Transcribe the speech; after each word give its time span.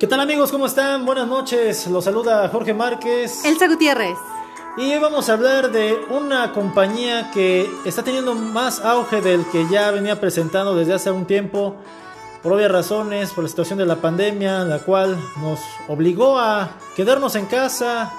¿Qué 0.00 0.06
tal 0.06 0.18
amigos? 0.20 0.50
¿Cómo 0.50 0.64
están? 0.64 1.04
Buenas 1.04 1.28
noches. 1.28 1.86
Los 1.86 2.04
saluda 2.04 2.48
Jorge 2.48 2.72
Márquez. 2.72 3.44
Elsa 3.44 3.68
Gutiérrez. 3.68 4.16
Y 4.78 4.90
hoy 4.94 4.98
vamos 4.98 5.28
a 5.28 5.34
hablar 5.34 5.70
de 5.72 5.94
una 6.08 6.54
compañía 6.54 7.30
que 7.32 7.70
está 7.84 8.02
teniendo 8.02 8.34
más 8.34 8.80
auge 8.80 9.20
del 9.20 9.44
que 9.52 9.68
ya 9.68 9.90
venía 9.90 10.18
presentando 10.18 10.74
desde 10.74 10.94
hace 10.94 11.10
un 11.10 11.26
tiempo, 11.26 11.76
por 12.42 12.54
obvias 12.54 12.72
razones, 12.72 13.32
por 13.32 13.44
la 13.44 13.50
situación 13.50 13.78
de 13.78 13.84
la 13.84 13.96
pandemia, 13.96 14.64
la 14.64 14.78
cual 14.78 15.18
nos 15.42 15.60
obligó 15.86 16.38
a 16.38 16.70
quedarnos 16.96 17.34
en 17.34 17.44
casa 17.44 18.10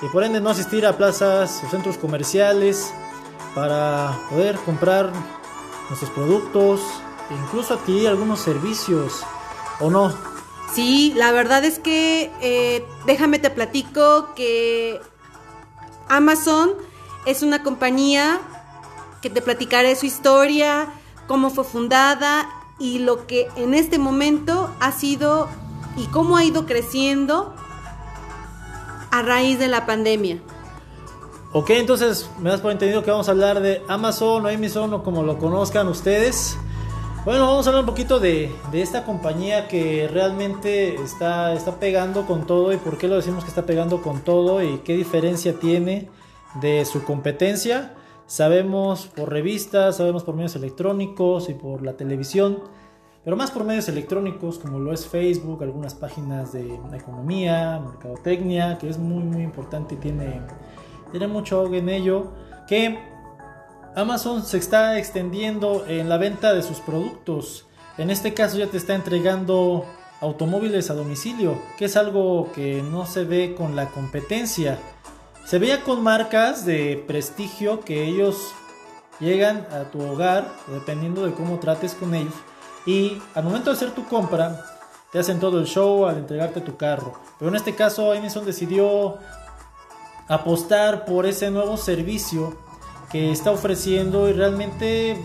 y 0.00 0.06
por 0.06 0.24
ende 0.24 0.40
no 0.40 0.48
asistir 0.48 0.86
a 0.86 0.96
plazas 0.96 1.62
o 1.66 1.68
centros 1.68 1.98
comerciales 1.98 2.94
para 3.54 4.18
poder 4.30 4.56
comprar 4.60 5.12
nuestros 5.90 6.10
productos 6.12 6.80
e 7.28 7.34
incluso 7.34 7.74
adquirir 7.74 8.08
algunos 8.08 8.40
servicios 8.40 9.22
o 9.80 9.90
no. 9.90 10.35
Sí, 10.74 11.12
la 11.16 11.32
verdad 11.32 11.64
es 11.64 11.78
que 11.78 12.30
eh, 12.42 12.84
déjame 13.06 13.38
te 13.38 13.50
platico 13.50 14.34
que 14.34 15.00
Amazon 16.08 16.70
es 17.24 17.42
una 17.42 17.62
compañía 17.62 18.40
que 19.22 19.30
te 19.30 19.42
platicaré 19.42 19.96
su 19.96 20.06
historia, 20.06 20.88
cómo 21.26 21.50
fue 21.50 21.64
fundada 21.64 22.48
y 22.78 22.98
lo 22.98 23.26
que 23.26 23.48
en 23.56 23.74
este 23.74 23.98
momento 23.98 24.70
ha 24.80 24.92
sido 24.92 25.48
y 25.96 26.06
cómo 26.06 26.36
ha 26.36 26.44
ido 26.44 26.66
creciendo 26.66 27.54
a 29.10 29.22
raíz 29.22 29.58
de 29.58 29.68
la 29.68 29.86
pandemia. 29.86 30.40
Ok, 31.52 31.70
entonces 31.70 32.28
me 32.38 32.50
das 32.50 32.60
por 32.60 32.70
entendido 32.70 33.02
que 33.02 33.10
vamos 33.10 33.28
a 33.28 33.30
hablar 33.30 33.60
de 33.60 33.82
Amazon 33.88 34.44
o 34.44 34.48
Amazon 34.48 34.92
o 34.92 35.02
como 35.02 35.22
lo 35.22 35.38
conozcan 35.38 35.88
ustedes. 35.88 36.58
Bueno, 37.26 37.48
vamos 37.48 37.66
a 37.66 37.70
hablar 37.70 37.82
un 37.82 37.88
poquito 37.88 38.20
de, 38.20 38.54
de, 38.70 38.82
esta 38.82 39.02
compañía 39.02 39.66
que 39.66 40.06
realmente 40.06 40.94
está, 40.94 41.54
está 41.54 41.80
pegando 41.80 42.24
con 42.24 42.46
todo 42.46 42.72
y 42.72 42.76
por 42.76 42.98
qué 42.98 43.08
lo 43.08 43.16
decimos 43.16 43.42
que 43.42 43.48
está 43.48 43.66
pegando 43.66 44.00
con 44.00 44.20
todo 44.20 44.62
y 44.62 44.78
qué 44.84 44.96
diferencia 44.96 45.58
tiene 45.58 46.08
de 46.60 46.84
su 46.84 47.02
competencia. 47.02 47.94
Sabemos 48.26 49.08
por 49.08 49.32
revistas, 49.32 49.96
sabemos 49.96 50.22
por 50.22 50.36
medios 50.36 50.54
electrónicos 50.54 51.48
y 51.48 51.54
por 51.54 51.82
la 51.82 51.96
televisión, 51.96 52.60
pero 53.24 53.36
más 53.36 53.50
por 53.50 53.64
medios 53.64 53.88
electrónicos 53.88 54.60
como 54.60 54.78
lo 54.78 54.92
es 54.92 55.04
Facebook, 55.04 55.64
algunas 55.64 55.96
páginas 55.96 56.52
de 56.52 56.78
economía, 56.94 57.82
mercadotecnia, 57.84 58.78
que 58.78 58.88
es 58.88 58.98
muy 58.98 59.24
muy 59.24 59.42
importante 59.42 59.96
y 59.96 59.98
tiene, 59.98 60.42
tiene 61.10 61.26
mucho 61.26 61.74
en 61.74 61.88
ello, 61.88 62.28
que 62.68 63.15
Amazon 63.96 64.44
se 64.44 64.58
está 64.58 64.98
extendiendo 64.98 65.86
en 65.88 66.10
la 66.10 66.18
venta 66.18 66.52
de 66.52 66.62
sus 66.62 66.80
productos. 66.80 67.64
En 67.96 68.10
este 68.10 68.34
caso 68.34 68.58
ya 68.58 68.66
te 68.66 68.76
está 68.76 68.94
entregando 68.94 69.86
automóviles 70.20 70.90
a 70.90 70.94
domicilio, 70.94 71.58
que 71.78 71.86
es 71.86 71.96
algo 71.96 72.52
que 72.52 72.82
no 72.82 73.06
se 73.06 73.24
ve 73.24 73.54
con 73.54 73.74
la 73.74 73.88
competencia. 73.88 74.78
Se 75.46 75.58
veía 75.58 75.82
con 75.82 76.02
marcas 76.02 76.66
de 76.66 77.02
prestigio 77.06 77.80
que 77.80 78.04
ellos 78.04 78.52
llegan 79.18 79.66
a 79.72 79.84
tu 79.84 80.02
hogar, 80.02 80.46
dependiendo 80.68 81.24
de 81.24 81.32
cómo 81.32 81.58
trates 81.58 81.94
con 81.94 82.14
ellos, 82.14 82.34
y 82.84 83.16
al 83.34 83.44
momento 83.44 83.70
de 83.70 83.76
hacer 83.76 83.92
tu 83.92 84.04
compra, 84.04 84.62
te 85.10 85.20
hacen 85.20 85.40
todo 85.40 85.58
el 85.58 85.64
show 85.64 86.04
al 86.04 86.18
entregarte 86.18 86.60
tu 86.60 86.76
carro. 86.76 87.14
Pero 87.38 87.48
en 87.48 87.56
este 87.56 87.74
caso 87.74 88.12
Amazon 88.12 88.44
decidió 88.44 89.16
apostar 90.28 91.06
por 91.06 91.24
ese 91.24 91.50
nuevo 91.50 91.78
servicio 91.78 92.65
que 93.10 93.30
está 93.30 93.50
ofreciendo 93.50 94.28
y 94.28 94.32
realmente 94.32 95.16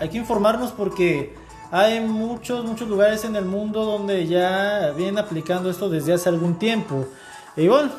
hay 0.00 0.08
que 0.08 0.18
informarnos 0.18 0.72
porque 0.72 1.34
hay 1.70 2.00
muchos, 2.00 2.64
muchos 2.64 2.88
lugares 2.88 3.24
en 3.24 3.36
el 3.36 3.44
mundo 3.44 3.84
donde 3.84 4.26
ya 4.26 4.92
vienen 4.96 5.18
aplicando 5.18 5.70
esto 5.70 5.88
desde 5.88 6.14
hace 6.14 6.28
algún 6.28 6.58
tiempo. 6.58 7.06
Y 7.56 7.68
bueno, 7.68 7.90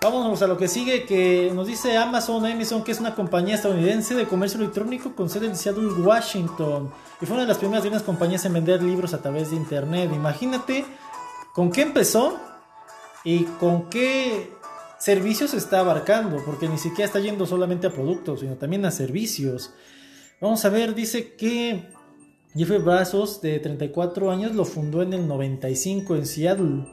vámonos 0.00 0.40
a 0.42 0.46
lo 0.46 0.56
que 0.56 0.68
sigue, 0.68 1.04
que 1.04 1.50
nos 1.54 1.66
dice 1.66 1.96
Amazon, 1.96 2.46
Amazon, 2.46 2.84
que 2.84 2.92
es 2.92 3.00
una 3.00 3.14
compañía 3.14 3.56
estadounidense 3.56 4.14
de 4.14 4.26
comercio 4.26 4.60
electrónico 4.60 5.14
con 5.14 5.28
sede 5.28 5.46
en 5.46 5.56
Seattle, 5.56 5.88
Washington. 5.88 6.92
Y 7.20 7.26
fue 7.26 7.34
una 7.34 7.42
de 7.42 7.48
las 7.48 7.58
primeras 7.58 7.82
grandes 7.82 8.02
compañías 8.02 8.44
en 8.44 8.52
vender 8.52 8.82
libros 8.82 9.14
a 9.14 9.22
través 9.22 9.50
de 9.50 9.56
Internet. 9.56 10.10
Imagínate 10.14 10.84
con 11.52 11.72
qué 11.72 11.82
empezó 11.82 12.38
y 13.24 13.44
con 13.58 13.90
qué 13.90 14.55
servicios 14.98 15.54
está 15.54 15.80
abarcando, 15.80 16.42
porque 16.44 16.68
ni 16.68 16.78
siquiera 16.78 17.06
está 17.06 17.20
yendo 17.20 17.46
solamente 17.46 17.86
a 17.86 17.92
productos, 17.92 18.40
sino 18.40 18.56
también 18.56 18.84
a 18.84 18.90
servicios. 18.90 19.72
Vamos 20.40 20.64
a 20.64 20.68
ver, 20.68 20.94
dice 20.94 21.34
que 21.34 21.88
Jeffrey 22.54 22.78
Brazos, 22.78 23.40
de 23.40 23.58
34 23.58 24.30
años, 24.30 24.54
lo 24.54 24.64
fundó 24.64 25.02
en 25.02 25.12
el 25.12 25.26
95 25.26 26.16
en 26.16 26.26
Seattle, 26.26 26.86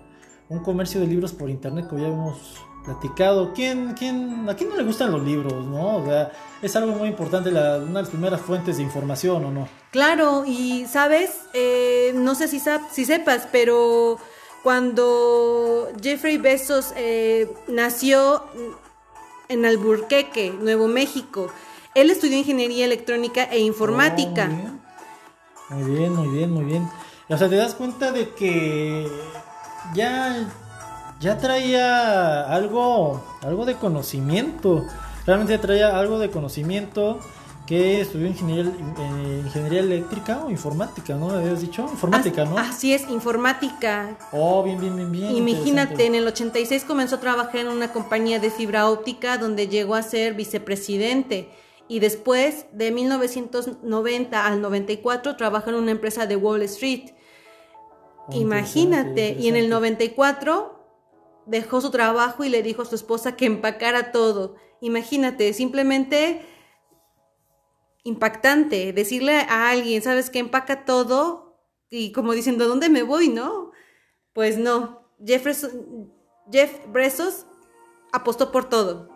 un 0.49 0.59
comercio 0.59 0.99
de 1.01 1.07
libros 1.07 1.33
por 1.33 1.49
internet 1.49 1.87
que 1.89 1.99
ya 1.99 2.07
hemos 2.07 2.61
platicado. 2.83 3.53
¿Quién, 3.53 3.93
quién, 3.97 4.49
¿A 4.49 4.55
quién 4.55 4.69
no 4.69 4.75
le 4.75 4.83
gustan 4.83 5.11
los 5.11 5.23
libros? 5.23 5.65
¿no? 5.65 5.97
O 5.97 6.05
sea, 6.05 6.31
es 6.61 6.75
algo 6.75 6.93
muy 6.93 7.07
importante, 7.07 7.49
una 7.49 7.79
de 7.79 7.93
las 7.93 8.09
primeras 8.09 8.41
fuentes 8.41 8.77
de 8.77 8.83
información, 8.83 9.45
¿o 9.45 9.51
no? 9.51 9.67
Claro, 9.91 10.43
y 10.45 10.85
sabes, 10.85 11.31
eh, 11.53 12.11
no 12.15 12.35
sé 12.35 12.47
si, 12.47 12.61
si 12.91 13.05
sepas, 13.05 13.47
pero 13.51 14.17
cuando 14.63 15.89
Jeffrey 16.01 16.37
Bezos 16.37 16.93
eh, 16.95 17.53
nació 17.67 18.43
en 19.49 19.65
Alburquerque, 19.65 20.51
Nuevo 20.51 20.87
México. 20.87 21.49
Él 21.93 22.09
estudió 22.09 22.37
ingeniería 22.37 22.85
electrónica 22.85 23.43
e 23.43 23.59
informática. 23.59 24.49
Oh, 25.69 25.75
muy, 25.75 25.91
bien. 25.91 26.13
muy 26.13 26.27
bien, 26.29 26.51
muy 26.51 26.65
bien, 26.65 26.89
O 27.29 27.37
sea, 27.37 27.49
te 27.49 27.55
das 27.55 27.75
cuenta 27.75 28.11
de 28.11 28.33
que 28.33 29.07
ya, 29.93 30.49
ya 31.19 31.37
traía 31.37 32.41
algo, 32.41 33.21
algo 33.41 33.65
de 33.65 33.75
conocimiento. 33.75 34.85
Realmente 35.25 35.57
traía 35.57 35.99
algo 35.99 36.19
de 36.19 36.31
conocimiento 36.31 37.19
que 37.65 38.01
estudió 38.01 38.27
ingeniería, 38.27 38.71
eh, 38.71 39.41
ingeniería 39.45 39.79
eléctrica 39.79 40.43
o 40.45 40.49
informática, 40.49 41.15
¿no? 41.15 41.31
¿Habías 41.31 41.61
dicho? 41.61 41.83
Informática, 41.83 42.43
¿no? 42.43 42.57
Así 42.57 42.93
es, 42.93 43.09
informática. 43.09 44.17
Oh, 44.31 44.63
bien, 44.63 44.79
bien, 44.79 44.95
bien, 44.95 45.11
bien. 45.11 45.35
Imagínate, 45.35 46.05
en 46.05 46.15
el 46.15 46.27
86 46.27 46.83
comenzó 46.83 47.15
a 47.15 47.19
trabajar 47.21 47.57
en 47.57 47.67
una 47.69 47.93
compañía 47.93 48.39
de 48.39 48.51
fibra 48.51 48.89
óptica 48.89 49.37
donde 49.37 49.67
llegó 49.67 49.95
a 49.95 50.01
ser 50.01 50.33
vicepresidente. 50.33 51.49
Y 51.87 51.99
después, 51.99 52.65
de 52.73 52.91
1990 52.91 54.45
al 54.45 54.61
94, 54.61 55.35
trabajó 55.37 55.69
en 55.69 55.75
una 55.77 55.91
empresa 55.91 56.25
de 56.25 56.35
Wall 56.35 56.63
Street. 56.63 57.11
Oh, 58.27 58.33
Imagínate, 58.33 59.37
y 59.39 59.47
en 59.47 59.55
el 59.55 59.69
94 59.69 60.79
dejó 61.45 61.81
su 61.81 61.91
trabajo 61.91 62.43
y 62.43 62.49
le 62.49 62.63
dijo 62.63 62.81
a 62.81 62.85
su 62.85 62.95
esposa 62.95 63.35
que 63.35 63.45
empacara 63.45 64.11
todo. 64.11 64.55
Imagínate, 64.81 65.53
simplemente 65.53 66.45
impactante 68.03 68.93
decirle 68.93 69.39
a 69.49 69.69
alguien, 69.69 70.01
¿sabes 70.01 70.29
qué? 70.29 70.39
Empaca 70.39 70.85
todo 70.85 71.57
y 71.89 72.11
como 72.11 72.33
diciendo, 72.33 72.67
¿dónde 72.67 72.89
me 72.89 73.03
voy? 73.03 73.29
¿No? 73.29 73.71
Pues 74.33 74.57
no. 74.57 75.11
Jefferson, 75.25 76.11
Jeff 76.51 76.71
Bresos 76.91 77.45
apostó 78.11 78.51
por 78.51 78.67
todo. 78.67 79.09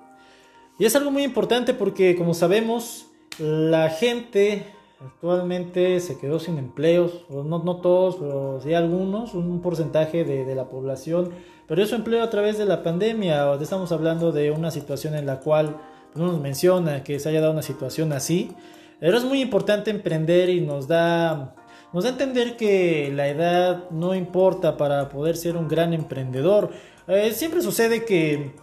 Y 0.80 0.86
es 0.86 0.96
algo 0.96 1.12
muy 1.12 1.24
importante 1.24 1.74
porque, 1.74 2.16
como 2.16 2.34
sabemos, 2.34 3.08
la 3.40 3.90
gente 3.90 4.66
actualmente 5.00 6.00
se 6.00 6.18
quedó 6.18 6.40
sin 6.40 6.58
empleos, 6.58 7.26
no, 7.30 7.44
no 7.44 7.82
todos, 7.82 8.16
pero 8.18 8.60
sí 8.62 8.74
algunos, 8.74 9.34
un 9.34 9.62
porcentaje 9.62 10.24
de, 10.24 10.46
de 10.46 10.56
la 10.56 10.70
población 10.70 11.32
perdió 11.68 11.86
su 11.86 11.96
empleo 11.96 12.24
a 12.24 12.30
través 12.30 12.58
de 12.58 12.66
la 12.66 12.82
pandemia. 12.82 13.54
Estamos 13.56 13.92
hablando 13.92 14.32
de 14.32 14.52
una 14.52 14.72
situación 14.72 15.16
en 15.16 15.26
la 15.26 15.40
cual 15.40 15.78
no 16.18 16.28
nos 16.28 16.42
menciona 16.42 17.04
que 17.04 17.20
se 17.20 17.30
haya 17.30 17.42
dado 17.42 17.54
una 17.54 17.62
situación 17.62 18.14
así. 18.14 18.52
Pero 19.00 19.18
es 19.18 19.24
muy 19.24 19.42
importante 19.42 19.92
emprender 19.92 20.50
y 20.50 20.62
nos 20.62 20.88
da, 20.88 21.54
nos 21.94 22.04
da 22.04 22.10
entender 22.10 22.58
que 22.58 23.12
la 23.14 23.28
edad 23.28 23.90
no 23.92 24.16
importa 24.16 24.76
para 24.78 25.10
poder 25.10 25.38
ser 25.38 25.56
un 25.56 25.68
gran 25.68 25.94
emprendedor. 25.94 26.72
Eh, 27.08 27.32
siempre 27.34 27.62
sucede 27.62 28.06
que 28.06 28.56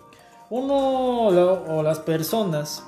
uno 0.51 1.29
o 1.29 1.83
las 1.83 2.01
personas 2.01 2.85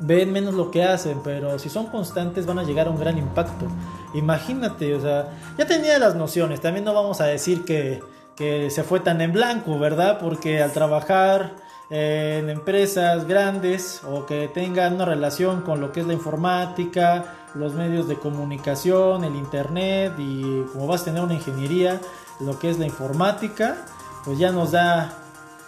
ven 0.00 0.32
menos 0.32 0.54
lo 0.54 0.70
que 0.70 0.82
hacen, 0.82 1.22
pero 1.22 1.58
si 1.58 1.68
son 1.68 1.86
constantes 1.86 2.46
van 2.46 2.58
a 2.58 2.64
llegar 2.64 2.86
a 2.86 2.90
un 2.90 2.98
gran 2.98 3.18
impacto. 3.18 3.66
Imagínate, 4.14 4.94
o 4.94 5.00
sea, 5.00 5.28
ya 5.58 5.66
tenía 5.66 5.98
las 5.98 6.14
nociones, 6.14 6.60
también 6.60 6.84
no 6.84 6.94
vamos 6.94 7.20
a 7.20 7.26
decir 7.26 7.64
que, 7.64 8.00
que 8.36 8.70
se 8.70 8.82
fue 8.82 9.00
tan 9.00 9.20
en 9.20 9.32
blanco, 9.32 9.78
¿verdad? 9.78 10.18
Porque 10.18 10.62
al 10.62 10.72
trabajar 10.72 11.52
en 11.90 12.48
empresas 12.48 13.26
grandes 13.26 14.02
o 14.08 14.24
que 14.24 14.46
tengan 14.48 14.94
una 14.94 15.04
relación 15.04 15.62
con 15.62 15.80
lo 15.80 15.90
que 15.90 16.00
es 16.00 16.06
la 16.06 16.12
informática, 16.12 17.48
los 17.54 17.74
medios 17.74 18.06
de 18.06 18.14
comunicación, 18.14 19.24
el 19.24 19.34
internet 19.34 20.14
y 20.18 20.62
como 20.72 20.86
vas 20.86 21.02
a 21.02 21.06
tener 21.06 21.22
una 21.22 21.34
ingeniería, 21.34 22.00
lo 22.38 22.58
que 22.60 22.70
es 22.70 22.78
la 22.78 22.86
informática, 22.86 23.76
pues 24.24 24.38
ya 24.38 24.52
nos 24.52 24.70
da, 24.70 25.18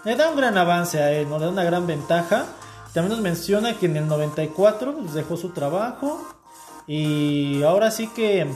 da 0.04 0.30
un 0.30 0.36
gran 0.36 0.56
avance 0.56 1.02
a 1.02 1.10
él, 1.10 1.28
nos 1.28 1.40
da 1.40 1.48
una 1.48 1.64
gran 1.64 1.86
ventaja. 1.86 2.46
También 2.94 3.16
nos 3.16 3.20
menciona 3.20 3.78
que 3.78 3.86
en 3.86 3.96
el 3.96 4.06
94 4.06 4.94
pues, 4.94 5.14
dejó 5.14 5.36
su 5.36 5.50
trabajo 5.50 6.22
y 6.86 7.62
ahora 7.62 7.90
sí 7.90 8.08
que 8.08 8.46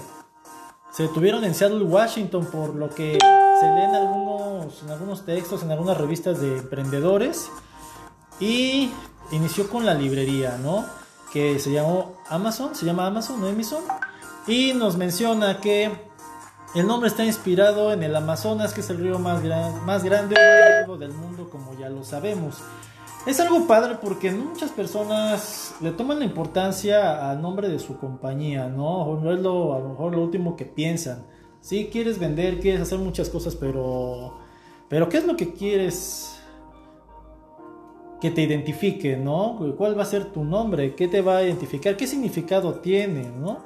se 0.92 1.04
detuvieron 1.04 1.42
en 1.44 1.54
Seattle, 1.54 1.82
Washington, 1.82 2.46
por 2.46 2.74
lo 2.74 2.90
que 2.90 3.18
se 3.60 3.66
leen 3.66 3.94
algunos, 3.94 4.82
en 4.82 4.90
algunos 4.90 5.24
textos, 5.24 5.62
en 5.62 5.70
algunas 5.70 5.96
revistas 5.96 6.40
de 6.40 6.58
emprendedores 6.58 7.50
y 8.40 8.90
inició 9.32 9.68
con 9.68 9.86
la 9.86 9.94
librería, 9.94 10.58
¿no? 10.58 10.84
Que 11.32 11.58
se 11.58 11.72
llamó 11.72 12.16
Amazon, 12.28 12.74
se 12.74 12.86
llama 12.86 13.06
Amazon, 13.06 13.40
¿no 13.40 13.48
Amazon? 13.48 13.84
Y 14.46 14.72
nos 14.74 14.96
menciona 14.96 15.60
que 15.60 15.90
el 16.74 16.86
nombre 16.86 17.08
está 17.08 17.24
inspirado 17.24 17.92
en 17.92 18.02
el 18.02 18.14
Amazonas, 18.14 18.74
que 18.74 18.80
es 18.80 18.90
el 18.90 18.98
río 18.98 19.18
más, 19.18 19.42
grande 19.42 19.80
más 19.86 20.04
largo 20.04 20.96
del 20.98 21.12
mundo, 21.12 21.48
como 21.50 21.74
ya 21.78 21.88
lo 21.88 22.04
sabemos. 22.04 22.58
Es 23.26 23.40
algo 23.40 23.66
padre 23.66 23.96
porque 24.00 24.30
muchas 24.30 24.70
personas 24.70 25.74
le 25.80 25.90
toman 25.90 26.20
la 26.20 26.24
importancia 26.24 27.30
al 27.30 27.42
nombre 27.42 27.68
de 27.68 27.78
su 27.78 27.98
compañía, 27.98 28.68
¿no? 28.68 29.18
No 29.20 29.32
es 29.32 29.40
a 29.40 29.42
lo 29.42 29.88
mejor 29.88 30.14
lo 30.14 30.22
último 30.22 30.54
que 30.54 30.64
piensan. 30.64 31.26
Sí, 31.66 31.88
quieres 31.90 32.20
vender, 32.20 32.60
quieres 32.60 32.80
hacer 32.80 33.00
muchas 33.00 33.28
cosas, 33.28 33.56
pero, 33.56 34.38
pero 34.88 35.08
¿qué 35.08 35.16
es 35.16 35.26
lo 35.26 35.36
que 35.36 35.52
quieres 35.52 36.36
que 38.20 38.30
te 38.30 38.42
identifique, 38.42 39.16
¿no? 39.16 39.74
¿Cuál 39.76 39.98
va 39.98 40.04
a 40.04 40.06
ser 40.06 40.26
tu 40.26 40.44
nombre? 40.44 40.94
¿Qué 40.94 41.08
te 41.08 41.22
va 41.22 41.38
a 41.38 41.42
identificar? 41.42 41.96
¿Qué 41.96 42.06
significado 42.06 42.74
tiene, 42.74 43.24
¿no? 43.30 43.64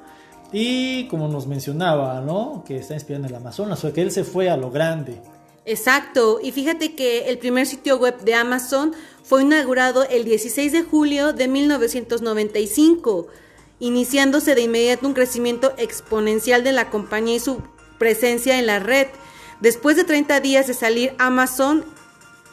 Y 0.51 1.07
como 1.09 1.27
nos 1.27 1.45
mencionaba, 1.45 2.21
¿no? 2.21 2.63
Que 2.65 2.77
está 2.77 2.95
inspirado 2.95 3.25
en 3.25 3.29
el 3.29 3.35
Amazonas, 3.35 3.77
o 3.77 3.81
sea, 3.83 3.93
que 3.93 4.01
él 4.01 4.09
se 4.09 4.23
fue 4.23 4.49
a 4.49 4.57
lo 4.57 4.71
grande. 4.71 5.21
Exacto, 5.65 6.39
y 6.41 6.51
fíjate 6.51 6.95
que 6.95 7.29
el 7.29 7.37
primer 7.37 7.67
sitio 7.67 7.99
web 7.99 8.19
de 8.21 8.33
Amazon 8.33 8.95
fue 9.21 9.43
inaugurado 9.43 10.05
el 10.05 10.25
16 10.25 10.71
de 10.71 10.81
julio 10.81 11.33
de 11.33 11.47
1995, 11.47 13.27
iniciándose 13.79 14.55
de 14.55 14.61
inmediato 14.61 15.05
un 15.05 15.13
crecimiento 15.13 15.73
exponencial 15.77 16.63
de 16.63 16.71
la 16.71 16.89
compañía 16.89 17.35
y 17.35 17.39
su 17.39 17.61
presencia 18.01 18.57
en 18.57 18.65
la 18.65 18.79
red. 18.79 19.05
Después 19.59 19.95
de 19.95 20.03
30 20.03 20.39
días 20.39 20.65
de 20.65 20.73
salir 20.73 21.13
Amazon 21.19 21.85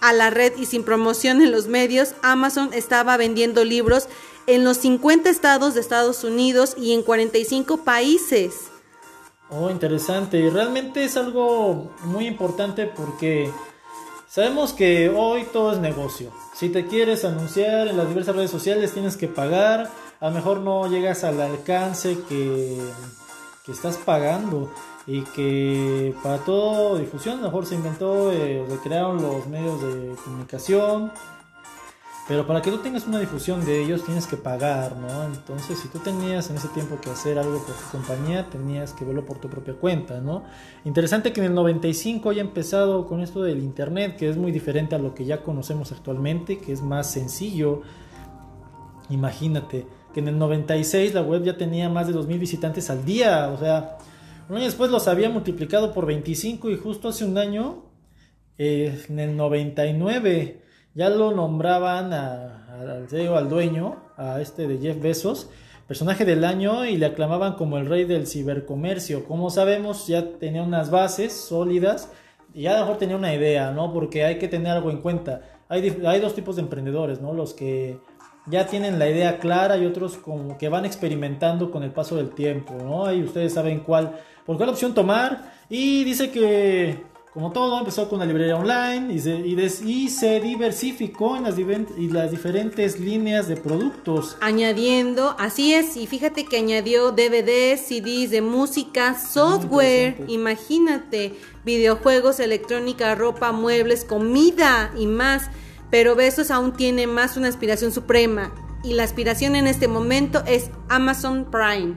a 0.02 0.12
la 0.12 0.28
red 0.28 0.52
y 0.58 0.66
sin 0.66 0.84
promoción 0.84 1.40
en 1.40 1.50
los 1.50 1.68
medios, 1.68 2.10
Amazon 2.20 2.68
estaba 2.74 3.16
vendiendo 3.16 3.64
libros 3.64 4.08
en 4.46 4.62
los 4.62 4.76
50 4.76 5.30
estados 5.30 5.72
de 5.72 5.80
Estados 5.80 6.22
Unidos 6.22 6.74
y 6.76 6.92
en 6.92 7.02
45 7.02 7.78
países. 7.78 8.56
Oh, 9.48 9.70
interesante. 9.70 10.38
Y 10.38 10.50
realmente 10.50 11.02
es 11.02 11.16
algo 11.16 11.92
muy 12.04 12.26
importante 12.26 12.84
porque 12.84 13.50
sabemos 14.28 14.74
que 14.74 15.08
hoy 15.08 15.46
todo 15.50 15.72
es 15.72 15.78
negocio. 15.78 16.30
Si 16.54 16.68
te 16.68 16.86
quieres 16.86 17.24
anunciar 17.24 17.88
en 17.88 17.96
las 17.96 18.06
diversas 18.06 18.36
redes 18.36 18.50
sociales 18.50 18.92
tienes 18.92 19.16
que 19.16 19.28
pagar. 19.28 19.90
A 20.20 20.28
lo 20.28 20.34
mejor 20.34 20.58
no 20.58 20.90
llegas 20.90 21.24
al 21.24 21.40
alcance 21.40 22.18
que, 22.28 22.78
que 23.64 23.72
estás 23.72 23.96
pagando. 23.96 24.70
Y 25.08 25.22
que 25.22 26.14
para 26.22 26.38
todo 26.38 26.98
difusión, 26.98 27.42
mejor 27.42 27.66
se 27.66 27.74
inventó, 27.74 28.30
eh, 28.30 28.64
crearon 28.84 29.20
los 29.20 29.48
medios 29.48 29.82
de 29.82 30.14
comunicación 30.22 31.10
pero 32.28 32.46
para 32.46 32.60
que 32.60 32.70
tú 32.70 32.76
tengas 32.76 33.06
una 33.06 33.18
difusión 33.18 33.64
de 33.64 33.82
ellos 33.82 34.04
tienes 34.04 34.26
que 34.26 34.36
pagar, 34.36 34.98
¿no? 34.98 35.24
Entonces, 35.24 35.78
si 35.78 35.88
tú 35.88 35.98
tenías 35.98 36.50
en 36.50 36.56
ese 36.56 36.68
tiempo 36.68 37.00
que 37.00 37.08
hacer 37.08 37.38
algo 37.38 37.56
por 37.64 37.74
tu 37.74 37.90
compañía, 37.90 38.50
tenías 38.50 38.92
que 38.92 39.06
verlo 39.06 39.24
por 39.24 39.38
tu 39.38 39.48
propia 39.48 39.72
cuenta, 39.72 40.20
¿no? 40.20 40.44
Interesante 40.84 41.32
que 41.32 41.40
en 41.40 41.46
el 41.46 41.54
95 41.54 42.28
haya 42.28 42.42
empezado 42.42 43.06
con 43.06 43.22
esto 43.22 43.42
del 43.42 43.60
Internet, 43.60 44.16
que 44.18 44.28
es 44.28 44.36
muy 44.36 44.52
diferente 44.52 44.94
a 44.94 44.98
lo 44.98 45.14
que 45.14 45.24
ya 45.24 45.42
conocemos 45.42 45.90
actualmente, 45.90 46.58
que 46.58 46.70
es 46.70 46.82
más 46.82 47.10
sencillo. 47.10 47.80
Imagínate 49.08 49.86
que 50.12 50.20
en 50.20 50.28
el 50.28 50.38
96 50.38 51.14
la 51.14 51.22
web 51.22 51.44
ya 51.44 51.56
tenía 51.56 51.88
más 51.88 52.08
de 52.08 52.12
2.000 52.12 52.38
visitantes 52.38 52.90
al 52.90 53.06
día, 53.06 53.48
o 53.48 53.58
sea, 53.58 53.96
un 54.48 54.56
año 54.56 54.64
después 54.64 54.90
los 54.90 55.08
había 55.08 55.28
multiplicado 55.28 55.92
por 55.92 56.06
25 56.06 56.70
y 56.70 56.76
justo 56.76 57.08
hace 57.08 57.24
un 57.24 57.36
año, 57.36 57.84
eh, 58.56 59.04
en 59.08 59.18
el 59.18 59.36
99 59.36 60.62
ya 60.94 61.10
lo 61.10 61.32
nombraban 61.32 62.12
al, 62.12 63.08
al 63.10 63.48
dueño, 63.48 64.02
a 64.16 64.40
este 64.40 64.66
de 64.66 64.78
Jeff 64.78 65.00
Bezos, 65.00 65.50
personaje 65.86 66.24
del 66.24 66.44
año 66.44 66.84
y 66.84 66.96
le 66.96 67.06
aclamaban 67.06 67.54
como 67.54 67.78
el 67.78 67.86
rey 67.86 68.04
del 68.04 68.26
cibercomercio. 68.26 69.24
Como 69.24 69.50
sabemos, 69.50 70.06
ya 70.06 70.38
tenía 70.38 70.62
unas 70.62 70.90
bases 70.90 71.32
sólidas 71.32 72.10
y 72.52 72.62
ya 72.62 72.72
a 72.72 72.74
lo 72.74 72.80
mejor 72.80 72.98
tenía 72.98 73.16
una 73.16 73.34
idea, 73.34 73.70
¿no? 73.70 73.92
Porque 73.92 74.24
hay 74.24 74.38
que 74.38 74.48
tener 74.48 74.72
algo 74.72 74.90
en 74.90 75.00
cuenta. 75.02 75.42
Hay, 75.68 76.02
hay 76.06 76.20
dos 76.20 76.34
tipos 76.34 76.56
de 76.56 76.62
emprendedores, 76.62 77.20
¿no? 77.20 77.32
Los 77.32 77.54
que 77.54 78.00
ya 78.50 78.66
tienen 78.66 78.98
la 78.98 79.08
idea 79.08 79.38
clara 79.38 79.76
y 79.76 79.86
otros 79.86 80.16
como 80.16 80.56
que 80.58 80.68
van 80.68 80.84
experimentando 80.84 81.70
con 81.70 81.82
el 81.82 81.90
paso 81.90 82.16
del 82.16 82.30
tiempo, 82.30 82.74
¿no? 82.82 83.12
Y 83.12 83.22
ustedes 83.22 83.54
saben 83.54 83.80
cuál, 83.80 84.20
por 84.46 84.56
cuál 84.56 84.70
opción 84.70 84.94
tomar. 84.94 85.52
Y 85.68 86.04
dice 86.04 86.30
que 86.30 87.08
como 87.38 87.52
todo, 87.52 87.78
empezó 87.78 88.08
con 88.08 88.18
la 88.18 88.24
librería 88.24 88.56
online 88.56 89.12
y 89.14 89.20
se, 89.20 89.36
y, 89.38 90.08
se 90.08 90.40
diversificó 90.40 91.36
en 91.36 91.44
las, 91.44 91.56
y 91.56 92.08
las 92.08 92.32
diferentes 92.32 92.98
líneas 92.98 93.46
de 93.46 93.56
productos. 93.56 94.36
Añadiendo, 94.40 95.36
así 95.38 95.72
es, 95.72 95.96
y 95.96 96.08
fíjate 96.08 96.46
que 96.46 96.56
añadió 96.56 97.12
DVDs, 97.12 97.82
CDs 97.82 98.30
de 98.30 98.40
música, 98.42 99.16
software, 99.16 100.16
imagínate, 100.26 101.34
videojuegos, 101.64 102.40
electrónica, 102.40 103.14
ropa, 103.14 103.52
muebles, 103.52 104.04
comida 104.04 104.90
y 104.98 105.06
más. 105.06 105.48
Pero 105.90 106.14
Besos 106.14 106.50
aún 106.50 106.72
tiene 106.72 107.06
más 107.06 107.36
una 107.36 107.48
aspiración 107.48 107.92
suprema. 107.92 108.52
Y 108.84 108.94
la 108.94 109.04
aspiración 109.04 109.56
en 109.56 109.66
este 109.66 109.88
momento 109.88 110.42
es 110.46 110.70
Amazon 110.88 111.50
Prime, 111.50 111.96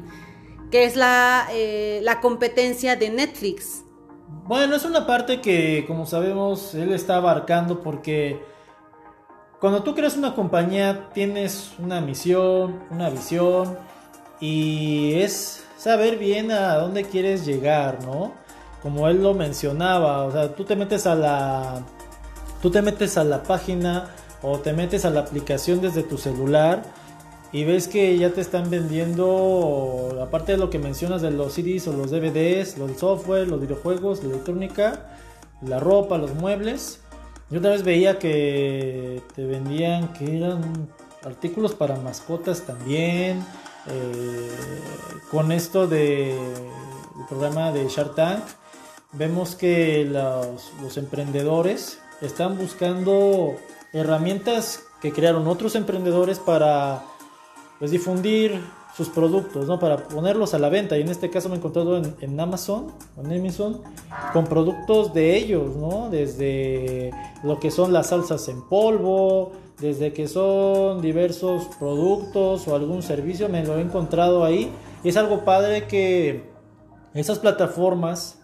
que 0.72 0.86
es 0.86 0.96
la, 0.96 1.48
eh, 1.52 2.00
la 2.02 2.22
competencia 2.22 2.96
de 2.96 3.10
Netflix. 3.10 3.84
Bueno, 4.46 4.76
es 4.76 4.86
una 4.86 5.06
parte 5.06 5.42
que, 5.42 5.86
como 5.88 6.06
sabemos, 6.06 6.74
él 6.74 6.94
está 6.94 7.18
abarcando 7.18 7.82
porque 7.82 8.42
cuando 9.60 9.84
tú 9.84 9.94
creas 9.94 10.18
una 10.18 10.34
compañía 10.34 11.10
tienes 11.14 11.74
una 11.78 12.02
misión, 12.02 12.82
una 12.90 13.12
visión 13.12 13.78
y 14.40 15.14
es 15.22 15.64
saber 15.78 16.18
bien 16.18 16.52
a 16.52 16.78
dónde 16.78 17.04
quieres 17.04 17.46
llegar, 17.46 18.04
¿no? 18.04 18.34
Como 18.82 19.08
él 19.08 19.22
lo 19.22 19.36
mencionaba, 19.36 20.24
o 20.24 20.32
sea, 20.32 20.56
tú 20.56 20.64
te 20.64 20.76
metes 20.76 21.06
a 21.06 21.14
la 21.14 21.84
tú 22.62 22.72
te 22.72 22.82
metes 22.82 23.18
a 23.18 23.24
la 23.24 23.44
página 23.44 24.10
o 24.42 24.60
te 24.60 24.74
metes 24.74 25.06
a 25.06 25.10
la 25.10 25.22
aplicación 25.22 25.82
desde 25.82 26.04
tu 26.04 26.18
celular 26.18 26.84
y 27.52 27.66
ves 27.66 27.88
que 27.88 28.18
ya 28.18 28.30
te 28.30 28.40
están 28.40 28.70
vendiendo, 28.70 30.20
aparte 30.22 30.54
de 30.54 30.58
lo 30.58 30.70
que 30.70 30.80
mencionas 30.80 31.22
de 31.22 31.32
los 31.32 31.54
CDs 31.54 31.88
o 31.88 31.94
los 31.94 32.10
DVDs, 32.10 32.78
los 32.78 32.98
software, 32.98 33.48
los 33.48 33.60
videojuegos, 33.60 34.24
la 34.24 34.30
electrónica, 34.30 35.08
la 35.62 35.80
ropa, 35.80 36.18
los 36.18 36.34
muebles. 36.34 37.02
Yo 37.50 37.60
otra 37.60 37.72
vez 37.72 37.84
veía 37.84 38.20
que 38.20 39.22
te 39.36 39.46
vendían 39.46 40.14
que 40.14 40.38
eran 40.38 40.90
artículos 41.26 41.76
para 41.76 41.98
mascotas 41.98 42.62
también. 42.62 43.46
Eh, 43.88 44.50
con 45.30 45.52
esto 45.52 45.88
de 45.88 46.32
el 46.32 47.26
programa 47.28 47.74
de 47.74 47.88
Shark 47.90 48.16
Tank, 48.16 48.44
vemos 49.12 49.56
que 49.56 50.06
los 50.06 50.98
emprendedores 50.98 52.01
están 52.22 52.58
buscando 52.58 53.56
herramientas 53.94 54.84
que 55.02 55.12
crearon 55.12 55.48
otros 55.48 55.76
emprendedores 55.76 56.40
para 56.40 57.04
pues 57.80 57.92
difundir 57.92 58.62
sus 58.96 59.10
productos, 59.10 59.68
¿no? 59.68 59.80
Para 59.80 60.08
ponerlos 60.08 60.54
a 60.54 60.60
la 60.60 60.70
venta. 60.70 60.98
Y 60.98 61.02
en 61.02 61.10
este 61.10 61.30
caso 61.30 61.50
me 61.50 61.56
he 61.56 61.58
encontrado 61.58 61.98
en, 61.98 62.40
Amazon, 62.40 62.92
en 63.18 63.32
Amazon, 63.32 63.82
con 64.34 64.46
productos 64.46 65.14
de 65.14 65.38
ellos, 65.38 65.76
¿no? 65.76 66.10
Desde 66.10 67.12
lo 67.44 67.60
que 67.60 67.72
son 67.72 67.94
las 67.94 68.08
salsas 68.08 68.48
en 68.50 68.62
polvo, 68.68 69.54
desde 69.80 70.14
que 70.14 70.28
son 70.28 71.02
diversos 71.02 71.68
productos 71.80 72.68
o 72.68 72.76
algún 72.76 73.02
servicio, 73.02 73.50
me 73.50 73.64
lo 73.64 73.78
he 73.78 73.82
encontrado 73.82 74.44
ahí. 74.44 74.72
Y 75.04 75.10
es 75.10 75.18
algo 75.18 75.44
padre 75.46 75.88
que 75.88 76.52
esas 77.14 77.40
plataformas, 77.40 78.40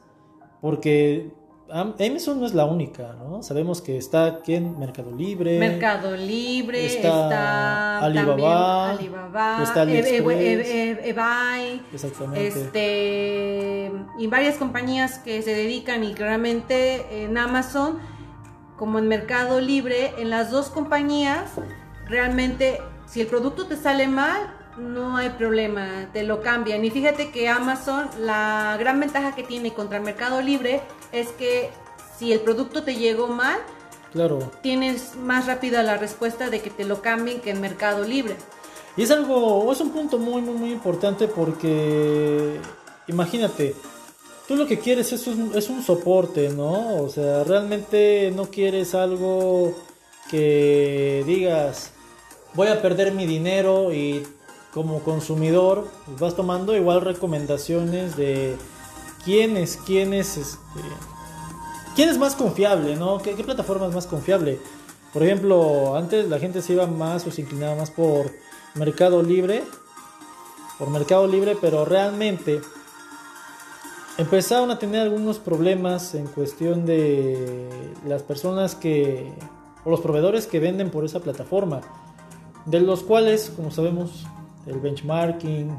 porque 0.62 1.32
Amazon 1.70 2.40
no 2.40 2.46
es 2.46 2.54
la 2.54 2.66
única, 2.66 3.16
¿no? 3.20 3.44
Sabemos 3.44 3.82
que 3.82 3.98
está 3.98 4.26
aquí 4.26 4.56
en 4.56 4.80
Mercado 4.80 5.12
Libre. 5.12 5.60
Mercado 5.60 6.16
Libre, 6.16 6.86
está, 6.86 8.00
Alibaba, 8.00 8.92
Alibaba 8.92 9.64
está 9.64 9.84
eBay, 9.84 11.02
Exactamente. 11.94 12.48
Este, 12.48 13.92
y 14.18 14.28
varias 14.28 14.56
compañías 14.58 15.20
que 15.20 15.42
se 15.42 15.54
dedican 15.54 16.04
y 16.04 16.14
claramente 16.14 17.24
en 17.24 17.38
Amazon, 17.38 18.00
como 18.78 19.00
en 19.00 19.08
Mercado 19.08 19.60
Libre, 19.60 20.14
en 20.18 20.30
las 20.30 20.52
dos 20.52 20.70
compañías, 20.70 21.52
realmente 22.08 22.80
si 23.08 23.22
el 23.22 23.28
producto 23.28 23.68
te 23.68 23.76
sale 23.76 24.08
mal, 24.08 24.57
no 24.78 25.18
hay 25.18 25.30
problema, 25.32 26.10
te 26.14 26.24
lo 26.24 26.42
cambian. 26.42 26.84
Y 26.86 26.92
fíjate 26.92 27.32
que 27.32 27.50
Amazon, 27.50 28.10
la 28.20 28.78
gran 28.80 29.00
ventaja 29.00 29.36
que 29.36 29.44
tiene 29.44 29.74
contra 29.74 29.98
el 29.98 30.04
Mercado 30.04 30.42
Libre 30.42 30.82
es 31.12 31.30
que 31.30 31.70
si 32.18 32.32
el 32.32 32.40
producto 32.40 32.84
te 32.84 32.96
llegó 32.96 33.28
mal, 33.28 33.58
claro. 34.12 34.52
tienes 34.62 35.16
más 35.16 35.48
rápida 35.48 35.84
la 35.84 35.98
respuesta 35.98 36.50
de 36.50 36.62
que 36.62 36.70
te 36.70 36.86
lo 36.86 37.02
cambien 37.02 37.42
que 37.42 37.52
en 37.52 37.62
Mercado 37.62 38.04
Libre. 38.06 38.36
Y 38.96 39.04
es 39.04 39.12
algo, 39.12 39.72
es 39.72 39.80
un 39.80 39.92
punto 39.92 40.18
muy, 40.18 40.42
muy, 40.42 40.56
muy 40.56 40.72
importante 40.72 41.28
porque, 41.28 42.60
imagínate, 43.08 43.76
tú 44.48 44.56
lo 44.56 44.66
que 44.66 44.80
quieres 44.80 45.12
es 45.14 45.28
un, 45.28 45.52
es 45.56 45.70
un 45.70 45.84
soporte, 45.84 46.50
¿no? 46.50 47.04
O 47.04 47.10
sea, 47.10 47.44
realmente 47.44 48.32
no 48.36 48.46
quieres 48.50 48.96
algo 48.96 49.76
que 50.32 51.24
digas, 51.28 51.92
voy 52.56 52.70
a 52.70 52.82
perder 52.82 53.12
mi 53.12 53.28
dinero 53.28 53.94
y 53.94 54.26
como 54.78 55.00
consumidor 55.00 55.88
pues, 56.06 56.20
vas 56.20 56.36
tomando 56.36 56.78
igual 56.78 57.02
recomendaciones 57.02 58.16
de 58.16 58.56
quién 59.26 59.58
es, 59.58 59.80
quién 59.88 60.14
es, 60.14 60.38
este, 60.38 62.20
más 62.20 62.36
confiable, 62.36 62.96
¿no? 62.96 63.18
¿Qué, 63.18 63.34
plataforma 63.44 63.88
es 63.88 63.96
más 63.96 64.06
confiable? 64.06 64.60
Por 65.14 65.24
ejemplo, 65.24 65.98
antes 65.98 66.30
la 66.30 66.38
gente 66.38 66.62
se 66.62 66.74
iba 66.74 66.86
más 66.86 67.26
o 67.26 67.32
se 67.32 67.42
inclinaba 67.42 67.74
más 67.74 67.90
por 67.90 68.30
Mercado 68.76 69.24
Libre, 69.24 69.64
por 70.78 70.92
Mercado 70.92 71.26
Libre, 71.26 71.58
pero 71.60 71.84
realmente 71.84 72.62
empezaron 74.20 74.70
a 74.70 74.78
tener 74.78 75.02
algunos 75.02 75.40
problemas 75.40 76.14
en 76.14 76.28
cuestión 76.28 76.86
de 76.86 77.68
las 78.06 78.22
personas 78.22 78.76
que 78.76 79.34
o 79.84 79.90
los 79.90 80.02
proveedores 80.02 80.46
que 80.46 80.60
venden 80.60 80.92
por 80.92 81.04
esa 81.04 81.20
plataforma, 81.20 81.82
de 82.68 82.80
los 82.80 83.02
cuales, 83.02 83.52
como 83.56 83.72
sabemos, 83.72 84.28
el 84.68 84.80
benchmarking 84.80 85.76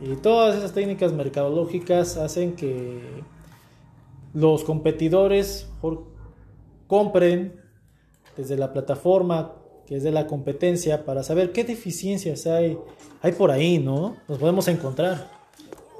y 0.00 0.16
todas 0.16 0.56
esas 0.56 0.72
técnicas 0.72 1.12
mercadológicas 1.12 2.16
hacen 2.16 2.54
que 2.54 3.00
los 4.34 4.64
competidores 4.64 5.68
compren 6.86 7.60
desde 8.36 8.56
la 8.56 8.72
plataforma 8.72 9.52
que 9.86 9.96
es 9.96 10.02
de 10.02 10.10
la 10.10 10.26
competencia 10.26 11.04
para 11.04 11.22
saber 11.22 11.52
qué 11.52 11.64
deficiencias 11.64 12.46
hay, 12.46 12.76
hay 13.22 13.32
por 13.32 13.50
ahí, 13.50 13.78
¿no? 13.78 14.16
Nos 14.28 14.38
podemos 14.38 14.66
encontrar. 14.68 15.30